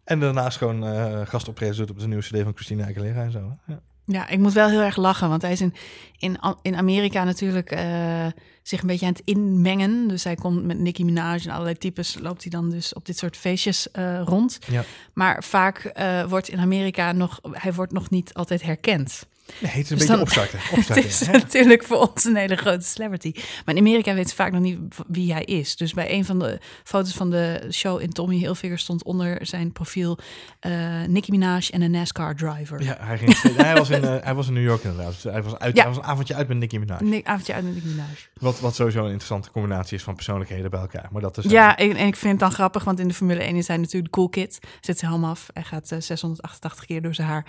En 0.03 0.19
daarnaast 0.19 0.57
gewoon 0.57 0.85
eh 0.85 1.21
gastoptredens 1.27 1.77
doet 1.77 1.89
op 1.89 1.99
de 1.99 2.07
nieuwe 2.07 2.23
CD 2.23 2.43
van 2.43 2.53
Christina 2.55 2.83
Aguilera 2.87 3.23
en 3.23 3.31
zo. 3.31 3.57
Ja. 3.67 3.81
Ja, 4.11 4.27
ik 4.27 4.39
moet 4.39 4.53
wel 4.53 4.69
heel 4.69 4.81
erg 4.81 4.95
lachen, 4.95 5.29
want 5.29 5.41
hij 5.41 5.51
is 5.51 5.61
in, 5.61 5.73
in, 6.17 6.39
in 6.61 6.75
Amerika 6.75 7.23
natuurlijk 7.23 7.71
eh, 7.71 8.25
zich 8.63 8.81
een 8.81 8.87
beetje 8.87 9.05
aan 9.05 9.11
het 9.11 9.21
inmengen. 9.25 10.07
Dus 10.07 10.23
hij 10.23 10.35
komt 10.35 10.63
met 10.63 10.79
Nicki 10.79 11.05
Minaj 11.05 11.39
en 11.43 11.51
allerlei 11.51 11.77
types, 11.77 12.17
loopt 12.21 12.41
hij 12.41 12.51
dan 12.51 12.69
dus 12.69 12.93
op 12.93 13.05
dit 13.05 13.17
soort 13.17 13.37
feestjes 13.37 13.91
eh, 13.91 14.21
rond. 14.25 14.59
Ja. 14.71 14.83
Maar 15.13 15.43
vaak 15.43 15.77
eh, 15.77 16.23
wordt 16.23 16.49
in 16.49 16.59
Amerika 16.59 17.11
nog, 17.11 17.39
hij 17.51 17.73
wordt 17.73 17.91
nog 17.91 18.09
niet 18.09 18.33
altijd 18.33 18.61
herkend. 18.61 19.25
Nee, 19.59 19.71
het 19.71 19.83
is 19.83 19.89
een 19.89 19.97
Dus 19.97 20.07
beetje 20.07 20.07
dan- 20.07 20.21
opstarten. 20.21 20.59
Het 20.95 21.05
is 21.05 21.27
natuurlijk 21.27 21.83
voor 21.83 21.97
ons 22.09 22.23
een 22.25 22.35
hele 22.35 22.55
grote 22.55 22.85
celebrity. 22.85 23.31
Maar 23.65 23.75
in 23.75 23.81
Amerika 23.81 24.13
weten 24.13 24.29
ze 24.29 24.35
vaak 24.35 24.51
nog 24.51 24.61
niet 24.61 24.79
wie 25.07 25.33
hij 25.33 25.43
is. 25.43 25.75
Dus 25.75 25.93
bij 25.93 26.11
een 26.13 26.25
van 26.25 26.39
de 26.39 26.59
foto's 26.83 27.13
van 27.13 27.29
de 27.29 27.67
show 27.71 28.01
in 28.01 28.09
Tommy 28.13 28.35
Hilfiger 28.37 28.79
stond 28.79 29.03
onder 29.03 29.45
zijn 29.45 29.71
profiel 29.71 30.17
eh 30.59 30.71
Nicki 31.07 31.31
Minaj 31.31 31.67
en 31.71 31.81
een 31.81 31.91
NASCAR 31.91 32.35
driver. 32.35 32.83
Ja, 32.83 32.97
hij, 32.99 33.17
ging 33.17 33.41
hij, 33.55 33.75
was 33.75 33.89
in, 33.89 34.03
eh, 34.03 34.15
hij 34.23 34.33
was 34.35 34.47
in 34.47 34.53
New 34.53 34.63
York 34.63 34.83
inderdaad. 34.83 35.11
Dus 35.13 35.23
hij, 35.23 35.43
was 35.43 35.57
uit, 35.57 35.75
Ja. 35.75 35.81
hij 35.83 35.91
was 35.91 35.99
een 36.03 36.09
avondje 36.09 36.35
uit 36.35 36.47
met 36.47 36.57
Nicki 36.57 36.79
Minaj. 36.79 36.97
Nick, 37.01 37.25
avondje 37.27 37.53
uit 37.53 37.63
met 37.63 37.73
Nicki 37.73 37.89
Minaj. 37.89 38.05
Wat, 38.39 38.59
wat 38.59 38.75
sowieso 38.75 38.99
een 38.99 39.05
interessante 39.05 39.51
combinatie 39.51 39.97
is 39.97 40.03
van 40.03 40.15
persoonlijkheden 40.15 40.69
bij 40.69 40.79
elkaar. 40.79 41.07
Maar 41.11 41.21
dat 41.21 41.37
is 41.37 41.43
Ja, 41.51 41.77
en, 41.77 41.95
en 41.95 42.07
ik 42.07 42.15
vind 42.15 42.31
het 42.31 42.39
dan 42.39 42.51
grappig, 42.51 42.83
want 42.83 42.99
in 42.99 43.07
de 43.07 43.13
Formule 43.13 43.39
1 43.43 43.55
is 43.55 43.67
hij 43.67 43.77
natuurlijk 43.77 44.05
de 44.05 44.09
cool 44.11 44.29
kid. 44.29 44.59
Zet 44.81 44.99
zijn 44.99 45.11
helm 45.11 45.23
af. 45.25 45.47
Hij 45.53 45.63
gaat 45.63 45.91
eh, 45.91 45.99
688 45.99 46.85
keer 46.85 47.01
door 47.01 47.13
zijn 47.13 47.27
haar. 47.27 47.45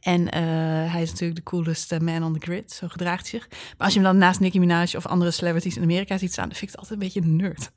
En 0.00 0.30
eh, 0.30 0.42
hij 0.92 1.02
is 1.02 1.10
natuurlijk 1.10 1.39
de 1.40 1.50
coolest 1.50 1.92
eh, 1.92 1.98
man 1.98 2.22
on 2.22 2.32
the 2.32 2.40
grid. 2.40 2.72
Zo 2.72 2.88
gedraagt 2.88 3.30
hij 3.30 3.40
zich. 3.40 3.48
Maar 3.50 3.86
als 3.86 3.92
je 3.92 4.00
hem 4.00 4.08
dan 4.08 4.18
naast 4.18 4.40
Nicki 4.40 4.58
Minaj 4.58 4.94
of 4.96 5.06
andere 5.06 5.30
celebrities 5.30 5.76
in 5.76 5.82
Amerika 5.82 6.18
ziet 6.18 6.32
staan, 6.32 6.48
dan 6.48 6.56
vind 6.56 6.70
ik 6.70 6.78
het 6.78 6.88
altijd 6.88 7.00
een 7.00 7.22
beetje 7.22 7.30
nerd. 7.30 7.70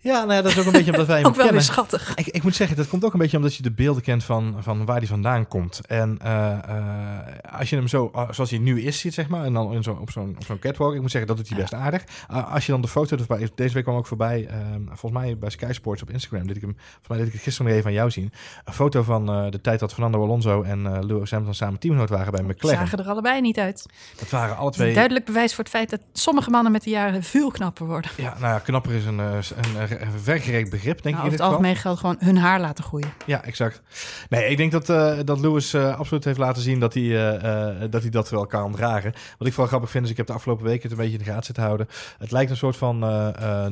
Ja, 0.00 0.18
nou 0.24 0.32
ja, 0.32 0.42
dat 0.42 0.50
is 0.52 0.58
ook 0.58 0.66
een 0.66 0.72
beetje 0.72 0.90
omdat 0.92 1.06
wij 1.06 1.16
hem 1.20 1.26
Ook 1.26 1.34
wel 1.34 1.44
weer 1.44 1.54
kennen. 1.54 1.72
schattig. 1.74 2.12
Ik, 2.14 2.26
ik 2.26 2.42
moet 2.42 2.54
zeggen, 2.54 2.76
dat 2.76 2.88
komt 2.88 3.04
ook 3.04 3.12
een 3.12 3.18
beetje 3.18 3.36
omdat 3.36 3.54
je 3.54 3.62
de 3.62 3.70
beelden 3.70 4.02
kent 4.02 4.24
van, 4.24 4.56
van 4.60 4.84
waar 4.84 4.96
hij 4.98 5.06
vandaan 5.06 5.48
komt. 5.48 5.80
En 5.86 6.18
eh, 6.22 6.52
eh, 6.52 7.58
als 7.58 7.70
je 7.70 7.76
hem 7.76 7.88
zo, 7.88 8.10
uh, 8.14 8.30
zoals 8.30 8.50
hij 8.50 8.58
nu 8.58 8.82
is, 8.82 8.98
ziet, 9.00 9.14
zeg 9.14 9.28
maar, 9.28 9.44
en 9.44 9.52
dan 9.52 9.72
in 9.72 9.82
zo, 9.82 9.98
op 10.00 10.10
zo'n 10.10 10.34
op 10.38 10.44
zo'n 10.44 10.58
catwalk, 10.58 10.94
ik 10.94 11.00
moet 11.00 11.10
zeggen, 11.10 11.28
dat 11.28 11.36
doet 11.36 11.48
hij 11.48 11.58
best 11.58 11.74
aardig. 11.74 12.04
Uh, 12.32 12.52
als 12.52 12.66
je 12.66 12.72
dan 12.72 12.80
de 12.80 12.88
foto, 12.88 13.16
erbij- 13.16 13.48
deze 13.54 13.74
week 13.74 13.82
kwam 13.84 13.96
ook 13.96 14.06
voorbij, 14.06 14.46
eh, 14.46 14.56
volgens 14.86 15.22
mij 15.22 15.38
bij 15.38 15.50
Sky 15.50 15.72
Sports 15.72 16.02
op 16.02 16.10
Instagram, 16.10 16.46
dit 16.46 16.56
ik 16.56 16.62
hem, 16.62 16.76
volgens 16.78 17.08
mij 17.08 17.16
deed 17.18 17.26
ik 17.26 17.32
het 17.32 17.42
gisteren 17.42 17.66
nog 17.70 17.76
even 17.78 17.90
aan 17.90 17.96
jou 17.96 18.10
zien, 18.10 18.32
een 18.64 18.72
foto 18.72 19.02
van 19.02 19.28
eh, 19.32 19.50
de 19.50 19.60
tijd 19.60 19.80
dat 19.80 19.92
Fernando 19.92 20.22
Alonso 20.22 20.62
en 20.62 21.06
Lewis 21.06 21.30
Hamilton 21.30 21.54
samen 21.54 21.78
teamgenoot 21.78 22.08
waren 22.10 22.32
bij 22.32 22.40
Ze 22.42 22.46
McLaren. 22.48 22.78
zagen 22.78 22.98
er 22.98 23.10
allebei 23.10 23.40
niet 23.40 23.58
uit. 23.58 23.86
Dat 24.18 24.30
waren 24.30 24.56
alle 24.56 24.70
twee... 24.70 24.94
duidelijk 24.94 25.24
bewijs 25.24 25.54
voor 25.54 25.64
het 25.64 25.72
feit 25.72 25.90
dat 25.90 26.00
sommige 26.12 26.50
mannen 26.50 26.72
met 26.72 26.82
de 26.82 26.90
jaren 26.90 27.22
veel 27.22 27.50
knapper 27.50 27.86
worden. 27.86 28.10
Ja, 28.16 28.34
nou 28.40 28.52
ja, 28.52 28.58
knapper 28.58 28.92
is 28.92 29.04
een, 29.04 29.18
een, 29.18 29.42
een 29.78 29.87
vergerekt 30.22 30.70
begrip, 30.70 31.02
denk 31.02 31.14
Nou, 31.14 31.26
ik 31.26 31.32
over 31.32 31.44
het 31.44 31.52
algemeen 31.52 31.76
geldt 31.76 32.00
gewoon 32.00 32.16
hun 32.18 32.36
haar 32.36 32.60
laten 32.60 32.84
groeien. 32.84 33.12
Ja, 33.26 33.44
exact. 33.44 33.82
Nee, 34.28 34.48
ik 34.48 34.56
denk 34.56 34.72
dat, 34.72 34.88
eh, 34.88 35.18
dat 35.24 35.40
Lewis 35.40 35.74
eh, 35.74 35.98
absoluut 35.98 36.24
heeft 36.24 36.38
laten 36.38 36.62
zien 36.62 36.80
dat 36.80 36.94
hij, 36.94 37.36
eh, 37.38 37.90
dat 37.90 38.02
hij 38.02 38.10
dat 38.10 38.30
wel 38.30 38.46
kan 38.46 38.72
dragen. 38.72 39.12
Wat 39.38 39.46
ik 39.48 39.52
vooral 39.52 39.68
grappig 39.68 39.90
vind, 39.90 40.04
is 40.04 40.10
ik 40.10 40.16
heb 40.16 40.26
de 40.26 40.32
afgelopen 40.32 40.64
weken 40.64 40.82
het 40.82 40.90
een 40.90 40.96
beetje 40.96 41.18
in 41.18 41.24
de 41.24 41.30
gaten 41.30 41.44
zitten 41.44 41.64
houden. 41.64 41.86
Het 42.18 42.30
lijkt 42.30 42.50
een 42.50 42.56
soort 42.56 42.76
van 42.76 42.98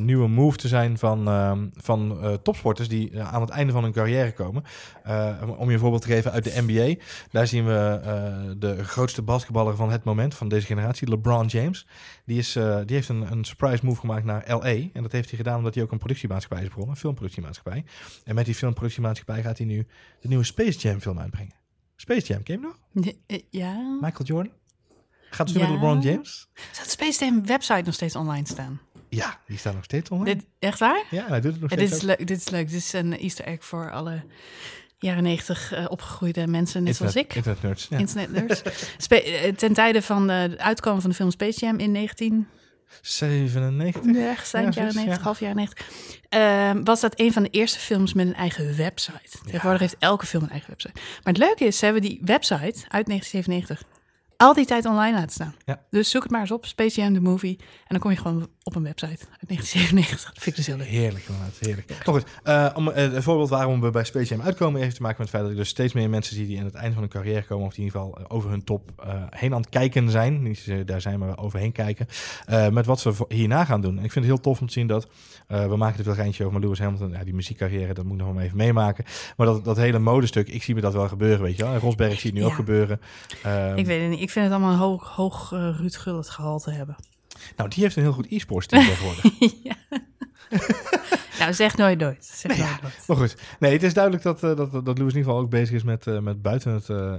nieuwe 0.05 0.29
move 0.29 0.57
te 0.57 0.69
zijn 0.69 0.99
van, 0.99 1.29
ehm, 1.29 1.67
van 1.77 2.19
topsporters 2.43 2.89
die 2.89 3.23
aan 3.23 3.41
het 3.41 3.51
einde 3.51 3.73
van 3.73 3.83
hun 3.83 3.93
carrière 3.93 4.33
komen. 4.33 4.65
Om 5.57 5.69
je 5.69 5.75
een 5.75 5.79
voorbeeld 5.79 6.03
te 6.03 6.09
geven 6.09 6.33
uit 6.33 6.45
de 6.45 6.63
NBA. 6.67 7.03
Daar 7.31 7.47
zien 7.47 7.67
we 7.67 8.01
de 8.59 8.85
grootste 8.85 9.23
basketballer 9.23 9.77
van 9.77 9.91
het 9.91 10.05
moment, 10.05 10.35
van 10.35 10.49
deze 10.49 10.67
generatie, 10.67 11.09
LeBron 11.09 11.47
James. 11.47 11.87
Die, 12.25 12.39
is, 12.39 12.53
die 12.85 12.97
heeft 12.97 13.09
een, 13.09 13.33
een 13.33 13.45
surprise 13.45 13.85
move 13.85 14.01
gemaakt 14.01 14.25
naar 14.25 14.45
LA. 14.49 14.75
En 14.93 15.03
dat 15.03 15.13
heeft 15.13 15.29
hij 15.29 15.39
gedaan 15.39 15.57
omdat 15.57 15.75
hij 15.75 15.83
ook 15.83 15.93
een 15.93 15.99
productiemaatschappij 16.07 16.63
is 16.63 16.69
begonnen, 16.69 16.95
een 16.95 17.01
filmproductiemaatschappij. 17.01 17.85
En 18.25 18.35
met 18.35 18.45
die 18.45 18.55
filmproductiemaatschappij 18.55 19.43
gaat 19.43 19.59
hij 19.59 19.67
nu 19.67 19.87
de 20.21 20.29
nieuwe 20.29 20.45
Space 20.45 20.79
Jam 20.79 21.01
film 21.01 21.19
uitbrengen. 21.19 21.55
Space 21.97 22.27
Jam, 22.27 22.43
ken 22.43 22.61
je 22.61 22.67
nog? 22.67 23.15
Eh, 23.27 23.41
Ja. 23.51 23.99
Michael 24.01 24.25
Jordan? 24.25 24.53
Gaat 25.31 25.47
dus 25.47 25.57
Ja. 25.57 25.63
met 25.63 25.71
LeBron 25.71 26.01
James? 26.01 26.49
De 26.55 26.91
Space 26.91 27.25
Jam 27.25 27.47
website 27.47 27.83
nog 27.85 27.95
steeds 27.95 28.17
online 28.17 28.47
staan? 28.47 28.81
Ja, 29.09 29.41
die 29.47 29.59
staat 29.59 29.75
nog 29.75 29.85
steeds 29.85 30.11
online. 30.11 30.35
Dit, 30.35 30.47
echt 30.59 30.79
waar? 30.79 31.05
Ja, 31.11 31.27
hij 31.27 31.41
doet 31.41 31.53
het 31.53 31.61
nog 31.61 31.71
Ja, 31.71 31.77
steeds. 31.77 31.91
dit, 31.93 32.01
is 32.01 32.07
leuk, 32.07 32.27
dit 32.27 32.37
is 32.39 32.49
leuk. 32.49 32.69
Dit 32.69 32.77
is 32.79 32.93
een 32.93 33.19
Easter 33.19 33.45
egg 33.45 33.65
voor 33.65 33.91
alle 33.93 34.23
jaren 34.99 35.23
negentig 35.23 35.73
eh, 35.73 35.85
opgegroeide 35.89 36.47
mensen, 36.47 36.83
net 36.83 36.97
zoals 36.97 37.17
ik. 37.17 37.35
Internet 37.35 37.63
nerds. 37.63 37.87
Ja. 37.91 37.99
Internet 37.99 38.33
nerds. 38.33 38.63
Eh, 39.09 39.53
ten 39.55 39.73
tijde 39.73 40.03
van 40.03 40.29
het 40.29 40.59
uitkomen 40.59 41.01
van 41.01 41.11
de 41.11 41.17
film 41.17 41.31
Space 41.31 41.61
Jam 41.65 41.79
in 41.79 41.93
19... 41.93 42.49
97? 43.01 44.05
Ja, 44.05 44.29
ergens 44.29 44.53
eind 44.53 44.75
Ja, 44.75 44.81
jaren 44.81 44.93
zoiets, 44.93 44.95
90, 44.95 45.17
ja. 45.17 45.23
half 45.23 45.41
jaren 45.41 45.57
90. 45.57 45.89
Ehm, 46.29 46.85
was 46.85 47.01
dat 47.01 47.21
een 47.21 47.33
van 47.33 47.43
de 47.43 47.49
eerste 47.51 47.79
films 47.79 48.13
met 48.13 48.27
een 48.27 48.35
eigen 48.35 48.77
website. 48.77 49.39
Tegenwoordig 49.45 49.81
heeft 49.81 49.97
elke 49.99 50.27
film 50.27 50.43
een 50.43 50.51
eigen 50.51 50.71
website. 50.71 50.95
Maar 50.95 51.33
het 51.33 51.39
leuke 51.39 51.65
is, 51.65 51.79
ze 51.79 51.85
hebben 51.85 52.03
die 52.03 52.21
website 52.25 52.85
uit 52.89 53.07
1997 53.07 53.83
al 54.37 54.55
die 54.55 54.67
tijd 54.67 54.85
online 54.87 55.17
laten 55.17 55.31
staan. 55.31 55.55
Ja. 55.65 55.83
Dus 55.91 56.11
zoek 56.11 56.23
het 56.23 56.31
maar 56.31 56.41
eens 56.41 56.51
op, 56.51 56.67
Space 56.67 57.01
Jam, 57.01 57.13
de 57.13 57.21
movie. 57.21 57.57
En 57.59 57.67
dan 57.89 57.99
kom 57.99 58.11
je 58.11 58.17
gewoon 58.17 58.49
op 58.67 58.75
een 58.75 58.83
website 58.83 59.07
uit 59.07 59.49
1997. 59.49 60.33
Dat 60.33 60.43
vind 60.43 60.47
ik 60.47 60.65
dus 60.65 60.67
heel 60.67 60.77
leuk. 60.77 60.87
Heerlijk, 60.87 61.25
inderdaad. 61.29 61.59
Heerlijk. 61.59 62.01
Goed, 62.05 62.25
eh, 62.43 62.69
om, 62.75 62.91
eh, 62.91 63.13
een 63.13 63.23
voorbeeld 63.23 63.49
waarom 63.49 63.81
we 63.81 63.91
bij 63.91 64.05
Space 64.05 64.35
Jam 64.35 64.45
uitkomen... 64.45 64.81
heeft 64.81 64.97
te 64.97 65.03
maken 65.03 65.17
met 65.19 65.27
het 65.27 65.37
feit 65.37 65.43
dat 65.43 65.53
ik 65.53 65.59
dus 65.59 65.69
steeds 65.69 65.93
meer 65.93 66.11
mensen 66.11 66.37
zie... 66.37 66.47
die 66.47 66.59
aan 66.59 66.65
het 66.65 66.75
einde 66.75 66.93
van 66.93 67.01
hun 67.03 67.11
carrière 67.11 67.43
komen... 67.43 67.67
of 67.67 67.75
die 67.75 67.85
in 67.85 67.85
ieder 67.85 68.01
geval 68.01 68.19
eh, 68.19 68.25
over 68.29 68.51
hun 68.51 68.65
top 68.65 69.05
heen 69.31 69.55
aan 69.55 69.61
het 69.61 69.69
kijken 69.69 70.11
zijn. 70.11 70.43
Niet 70.43 70.59
zozeer 70.59 70.87
daar 70.87 71.01
zijn, 71.01 71.19
maar 71.19 71.39
overheen 71.39 71.73
kijken. 71.73 72.07
met 72.73 72.87
wat 72.87 73.01
ze 73.01 73.13
hierna 73.29 73.65
gaan 73.65 73.81
doen. 73.81 73.99
En 73.99 74.05
ik 74.05 74.13
vind 74.13 74.25
het 74.25 74.35
heel 74.35 74.43
tof 74.43 74.61
om 74.61 74.67
te 74.67 74.73
zien 74.73 74.87
dat... 74.87 75.09
we 75.47 75.77
maken 75.77 75.99
er 75.99 76.05
veel 76.05 76.15
geintje 76.15 76.43
over, 76.45 76.55
maar 76.55 76.63
Lewis 76.63 76.79
Hamilton... 76.79 77.11
Ja, 77.11 77.25
die 77.25 77.35
muziekcarrière, 77.35 77.95
dat 77.95 78.05
moet 78.05 78.17
nog 78.17 78.35
maar 78.35 78.45
even 78.45 78.57
meemaken. 78.57 79.05
Maar 79.37 79.47
dat, 79.47 79.65
dat 79.65 79.77
hele 79.77 79.99
modestuk, 79.99 80.49
ik 80.49 80.63
zie 80.63 80.75
me 80.75 80.81
dat 80.81 80.93
wel 80.93 81.09
gebeuren, 81.09 81.43
weet 81.43 81.57
je 81.57 81.63
wel. 81.63 81.73
En 81.73 81.81
Rosberg 81.81 82.21
zie 82.21 82.35
je 82.35 82.41
nu 82.41 82.45
ook 82.45 82.55
gebeuren. 82.55 83.01
Ehm, 83.43 83.77
Ik 83.77 83.87
weet 83.87 84.01
het 84.01 84.11
niet. 84.11 84.21
Ik 84.21 84.31
vind 84.31 84.45
het 84.45 84.55
allemaal 84.55 84.73
een 84.73 84.79
hoog, 84.79 85.09
hoog 85.09 85.51
Ruud 85.51 85.97
Gullit 85.97 86.29
gehalte 86.29 86.71
hebben. 86.71 86.97
Nou, 87.57 87.71
die 87.71 87.83
heeft 87.83 87.97
een 87.97 88.03
heel 88.03 88.13
goed 88.13 88.27
e-sports 88.31 88.67
team 88.67 88.85
tegenwoordig. 88.85 89.25
ja. 89.63 89.77
Nou, 91.39 91.53
zeg 91.55 91.77
nooit 91.77 91.99
nooit. 91.99 92.25
Zeg 92.25 92.53
Nee, 92.57 92.61
nooit 92.67 92.83
nooit. 92.83 93.05
Maar 93.07 93.17
goed, 93.17 93.37
nee, 93.59 93.73
het 93.73 93.83
is 93.83 93.95
duidelijk 93.95 94.23
dat, 94.25 94.43
eh, 94.43 94.57
dat, 94.57 94.73
dat 94.73 94.99
Lewis 94.99 94.99
in 94.99 95.05
ieder 95.05 95.23
geval 95.23 95.39
ook 95.39 95.51
bezig 95.51 95.75
is 95.75 95.83
met, 95.83 96.07
eh, 96.07 96.19
met 96.19 96.43
buiten, 96.43 96.73
het, 96.73 96.89
eh, 96.89 97.15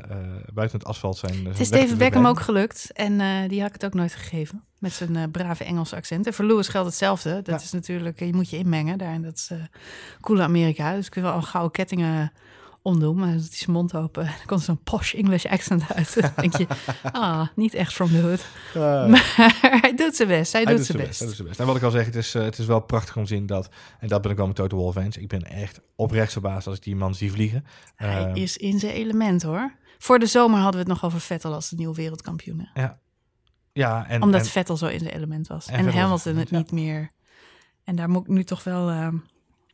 buiten 0.54 0.80
het 0.80 0.88
asfalt 0.88 1.18
zijn. 1.18 1.46
Het 1.46 1.60
is 1.60 1.70
David 1.70 1.98
Beckham 1.98 2.26
ook 2.26 2.40
gelukt. 2.40 2.92
En 2.94 3.18
die 3.48 3.60
had 3.60 3.68
ik 3.68 3.74
het 3.82 3.86
ook 3.86 3.94
nooit 3.94 4.16
gegeven. 4.16 4.64
Met 4.80 4.94
zijn 4.94 5.32
brave 5.32 5.64
Engelse 5.64 5.96
accent. 5.96 6.26
En 6.28 6.34
voor 6.34 6.46
Lewis 6.46 6.68
geldt 6.68 6.88
hetzelfde. 6.88 7.30
Dat 7.42 7.46
Ja. 7.60 7.66
is 7.66 7.72
natuurlijk, 7.72 8.20
je 8.20 8.34
moet 8.34 8.50
je 8.50 8.58
inmengen 8.58 8.98
daar 8.98 9.14
in 9.14 9.22
dat 9.22 9.48
eh 9.52 9.58
coole 10.22 10.42
Amerika. 10.42 10.96
Dus 10.96 11.10
kun 11.10 11.22
je 11.22 11.28
wel 11.28 11.38
een 11.38 11.44
gouden 11.44 11.72
kettingen 11.72 12.32
omdoen. 12.88 13.16
Maar 13.18 13.32
doet 13.32 13.40
hij 13.48 13.50
zijn 13.52 13.72
mond 13.72 13.96
open. 13.96 14.24
Dan 14.38 14.46
komt 14.46 14.62
zo'n 14.62 14.84
posh 14.84 15.14
English 15.14 15.46
accent 15.46 15.84
uit. 15.94 16.22
Dan 16.22 16.32
denk 16.36 16.58
je, 16.58 16.68
ah, 17.12 17.48
niet 17.56 17.74
echt 17.74 17.94
from 17.94 18.08
the 18.10 18.22
hood. 18.22 18.46
Maar 19.12 19.34
hij 19.82 19.96
doet 19.96 20.16
zijn 20.16 20.28
best. 20.28 20.52
Hij, 20.52 20.64
Hij 20.64 20.76
doet 20.76 20.86
zijn 20.86 20.98
best. 20.98 21.20
Hij 21.20 21.28
doet 21.28 21.36
zijn 21.36 21.48
best. 21.48 21.60
En 21.60 21.66
wat 21.66 21.76
ik 21.76 21.84
al 21.84 21.92
zeg, 21.92 22.06
het 22.06 22.16
is, 22.16 22.36
eh, 22.36 22.44
het 22.44 22.58
is 22.58 22.66
wel 22.66 22.80
prachtig 22.80 23.16
om 23.18 23.24
te 23.24 23.28
zien 23.30 23.46
dat, 23.46 23.70
en 24.00 24.08
dat 24.08 24.22
ben 24.22 24.32
ik 24.32 24.38
wel 24.38 24.48
met 24.48 24.56
Total 24.56 24.80
Wolf 24.80 24.96
eens, 24.96 25.18
ik 25.18 25.28
ben 25.28 25.44
echt 25.44 25.82
oprecht 25.96 26.32
verbaasd 26.32 26.68
als 26.68 26.76
ik 26.78 26.84
die 26.84 26.96
man 26.96 27.16
zie 27.16 27.32
vliegen. 27.32 27.66
Hij 27.96 28.26
Eh, 28.26 28.36
is 28.36 28.58
in 28.58 28.80
zijn 28.80 28.94
element 28.94 29.44
hoor. 29.44 29.74
Voor 29.98 30.20
de 30.20 30.26
zomer 30.26 30.60
hadden 30.60 30.84
we 30.84 30.90
het 30.90 31.02
nog 31.02 31.06
over 31.06 31.22
Vettel 31.22 31.54
als 31.54 31.70
de 31.70 31.76
nieuwe 31.76 31.96
wereldkampioen. 31.96 32.70
hè. 32.74 32.88
ja, 33.74 34.08
en, 34.08 34.22
Omdat 34.22 34.42
en, 34.42 34.48
Vettel 34.48 34.78
zo 34.78 34.86
in 34.86 35.00
zijn 35.00 35.14
element 35.14 35.48
was. 35.48 35.68
en 35.68 35.88
En, 35.88 35.94
Hamilton 35.94 36.36
het 36.36 36.52
niet 36.52 36.72
meer. 36.72 37.10
En 37.84 37.96
daar 37.96 38.10
moet 38.10 38.22
ik 38.22 38.28
nu 38.28 38.44
toch 38.44 38.64
wel 38.64 38.90
eh, 38.90 39.08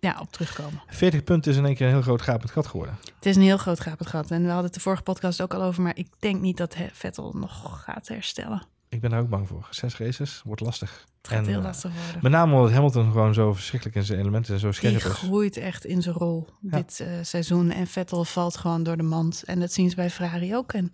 ja, 0.04 0.18
op 0.20 0.32
terugkomen. 0.32 0.82
40 0.88 1.24
punten 1.24 1.52
is 1.52 1.58
in 1.58 1.66
één 1.66 1.76
keer 1.76 1.88
een 1.88 1.94
heel 1.94 2.02
groot 2.02 2.22
gapend 2.22 2.52
gat 2.52 2.68
geworden. 2.68 2.98
Het 3.16 3.26
is 3.26 3.36
een 3.36 3.42
heel 3.42 3.58
groot 3.58 3.80
gapend 3.80 4.10
gat. 4.10 4.32
En 4.32 4.42
we 4.42 4.48
hadden 4.48 4.66
het 4.66 4.74
de 4.74 4.80
vorige 4.80 5.04
podcast 5.04 5.42
ook 5.42 5.54
al 5.54 5.62
over. 5.62 5.82
Maar 5.82 5.98
ik 5.98 6.08
denk 6.20 6.42
niet 6.42 6.58
dat 6.58 6.76
Vettel 6.94 7.34
nog 7.36 7.84
gaat 7.84 8.08
herstellen. 8.08 8.68
Ik 8.90 9.02
ben 9.02 9.10
daar 9.10 9.20
ook 9.20 9.30
bang 9.30 9.48
voor. 9.48 9.68
Zes 9.70 9.98
races 9.98 10.42
wordt 10.46 10.62
lastig. 10.62 11.06
Het 11.18 11.32
gaat 11.32 11.40
En, 11.40 11.46
heel 11.46 11.58
eh, 11.58 11.64
lastig 11.64 11.92
worden. 12.04 12.20
Met 12.22 12.32
name 12.32 12.56
omdat 12.56 12.72
Hamilton 12.72 13.12
gewoon 13.12 13.34
zo 13.34 13.54
verschrikkelijk 13.54 13.98
in 13.98 14.04
zijn 14.04 14.20
elementen 14.20 14.54
en 14.54 14.60
zo 14.60 14.72
scherp 14.72 14.96
is. 14.96 15.04
groeit 15.04 15.58
echt 15.58 15.86
in 15.86 16.02
zijn 16.02 16.16
rol 16.16 16.48
dit 16.60 17.00
eh, 17.00 17.08
seizoen. 17.22 17.72
En 17.72 17.88
Vettel 17.88 18.26
valt 18.26 18.58
gewoon 18.58 18.84
door 18.84 18.98
de 18.98 19.04
mand. 19.04 19.44
En 19.44 19.60
dat 19.60 19.72
zien 19.72 19.90
ze 19.90 19.96
bij 19.96 20.10
Ferrari 20.10 20.56
ook. 20.56 20.74
En 20.74 20.92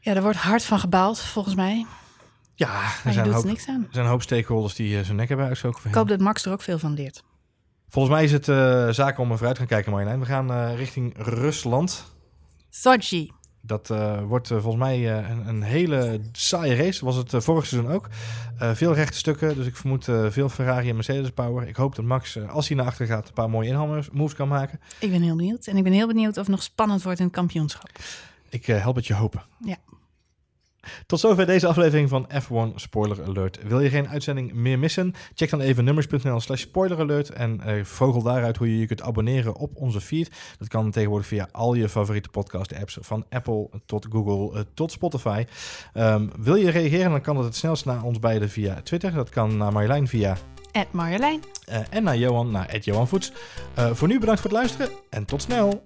ja, 0.00 0.14
er 0.14 0.22
wordt 0.22 0.38
hard 0.38 0.64
van 0.64 0.78
gebaald, 0.78 1.20
volgens 1.20 1.54
mij. 1.54 1.86
Ja, 2.54 2.82
er 3.04 3.12
zijn, 3.12 3.30
hoop, 3.30 3.42
er 3.42 3.48
niks 3.48 3.68
aan. 3.68 3.82
er 3.82 3.88
zijn 3.92 4.04
een 4.04 4.10
hoop 4.10 4.22
stakeholders 4.22 4.74
die 4.74 4.98
eh, 4.98 5.04
zijn 5.04 5.16
nek 5.16 5.28
hebben 5.28 5.46
uitgestoken 5.46 5.88
Ik 5.88 5.94
hoop 5.94 6.08
dat 6.08 6.20
Max 6.20 6.44
er 6.44 6.52
ook 6.52 6.62
veel 6.62 6.78
van 6.78 6.94
leert. 6.94 7.22
Volgens 7.94 8.14
mij 8.14 8.24
is 8.24 8.32
het 8.32 8.48
eh 8.48 8.88
zaken 8.88 9.22
om 9.22 9.30
er 9.30 9.36
vooruit 9.36 9.54
te 9.54 9.60
gaan 9.60 9.70
kijken, 9.70 9.92
Marjolein. 9.92 10.20
We 10.20 10.26
gaan 10.26 10.52
eh, 10.52 10.76
richting 10.76 11.14
Rusland. 11.16 12.04
Sochi. 12.70 13.30
Dat 13.60 13.90
eh, 13.90 14.22
wordt 14.22 14.48
volgens 14.48 14.76
mij 14.76 15.12
een, 15.12 15.48
een 15.48 15.62
hele 15.62 16.20
saaie 16.32 16.74
race. 16.74 17.04
Was 17.04 17.16
het 17.16 17.32
vorig 17.36 17.66
seizoen 17.66 17.92
ook. 17.92 18.08
Veel 18.58 18.94
rechte 18.94 19.18
stukken, 19.18 19.54
dus 19.54 19.66
ik 19.66 19.76
vermoed 19.76 20.04
veel 20.28 20.48
Ferrari 20.48 20.88
en 20.88 20.94
Mercedes 20.94 21.30
power. 21.30 21.68
Ik 21.68 21.76
hoop 21.76 21.96
dat 21.96 22.04
Max, 22.04 22.38
als 22.48 22.68
hij 22.68 22.76
naar 22.76 22.86
achter 22.86 23.06
gaat, 23.06 23.28
een 23.28 23.34
paar 23.34 23.50
mooie 23.50 23.68
inhaalmoves 23.68 24.34
kan 24.34 24.48
maken. 24.48 24.80
Ik 24.98 25.10
ben 25.10 25.22
heel 25.22 25.36
benieuwd. 25.36 25.66
En 25.66 25.76
ik 25.76 25.82
ben 25.82 25.92
heel 25.92 26.06
benieuwd 26.06 26.36
of 26.36 26.42
het 26.42 26.54
nog 26.54 26.62
spannend 26.62 27.02
wordt 27.02 27.18
in 27.18 27.24
het 27.24 27.34
kampioenschap. 27.34 27.90
Ik 28.48 28.66
help 28.66 28.96
het 28.96 29.06
je 29.06 29.14
hopen. 29.14 29.42
Ja. 29.60 29.76
Tot 31.06 31.20
zover 31.20 31.46
deze 31.46 31.66
aflevering 31.66 32.08
van 32.08 32.28
F1 32.42 32.74
Spoiler 32.74 33.24
Alert. 33.24 33.58
Wil 33.62 33.80
je 33.80 33.88
geen 33.88 34.08
uitzending 34.08 34.52
meer 34.52 34.78
missen? 34.78 35.14
Check 35.34 35.50
dan 35.50 35.60
even 35.60 35.84
nummers.nl 35.84 36.40
slash 36.40 36.60
spoiler 36.60 36.98
alert 36.98 37.30
en 37.30 37.60
eh, 37.60 37.84
vogel 37.84 38.22
daaruit 38.22 38.56
hoe 38.56 38.70
je 38.70 38.78
je 38.78 38.86
kunt 38.86 39.02
abonneren 39.02 39.56
op 39.56 39.70
onze 39.76 40.00
feed. 40.00 40.30
Dat 40.58 40.68
kan 40.68 40.90
tegenwoordig 40.90 41.26
via 41.26 41.48
al 41.52 41.74
je 41.74 41.88
favoriete 41.88 42.28
podcast 42.28 42.74
apps, 42.74 42.98
van 43.00 43.24
Apple 43.30 43.70
tot 43.86 44.06
Google 44.10 44.58
eh, 44.58 44.64
tot 44.74 44.92
Spotify. 44.92 45.44
Ehm, 45.92 46.26
wil 46.38 46.54
je 46.54 46.70
reageren, 46.70 47.10
dan 47.10 47.20
kan 47.20 47.36
dat 47.36 47.44
het 47.44 47.56
snelst 47.56 47.84
naar 47.84 48.02
ons 48.02 48.18
beiden 48.18 48.50
via 48.50 48.80
Twitter. 48.82 49.12
Dat 49.12 49.28
kan 49.28 49.56
naar 49.56 49.72
Marjolein 49.72 50.08
via 50.08 50.36
Marjolein. 50.90 51.40
eh, 51.64 51.78
en 51.90 52.02
naar 52.02 52.16
Johan, 52.16 52.50
naar 52.50 52.78
Johan 52.78 53.08
Voets. 53.08 53.32
Eh, 53.74 53.90
voor 53.92 54.08
nu 54.08 54.18
bedankt 54.18 54.40
voor 54.40 54.50
het 54.50 54.58
luisteren 54.58 54.88
en 55.10 55.24
tot 55.24 55.42
snel! 55.42 55.82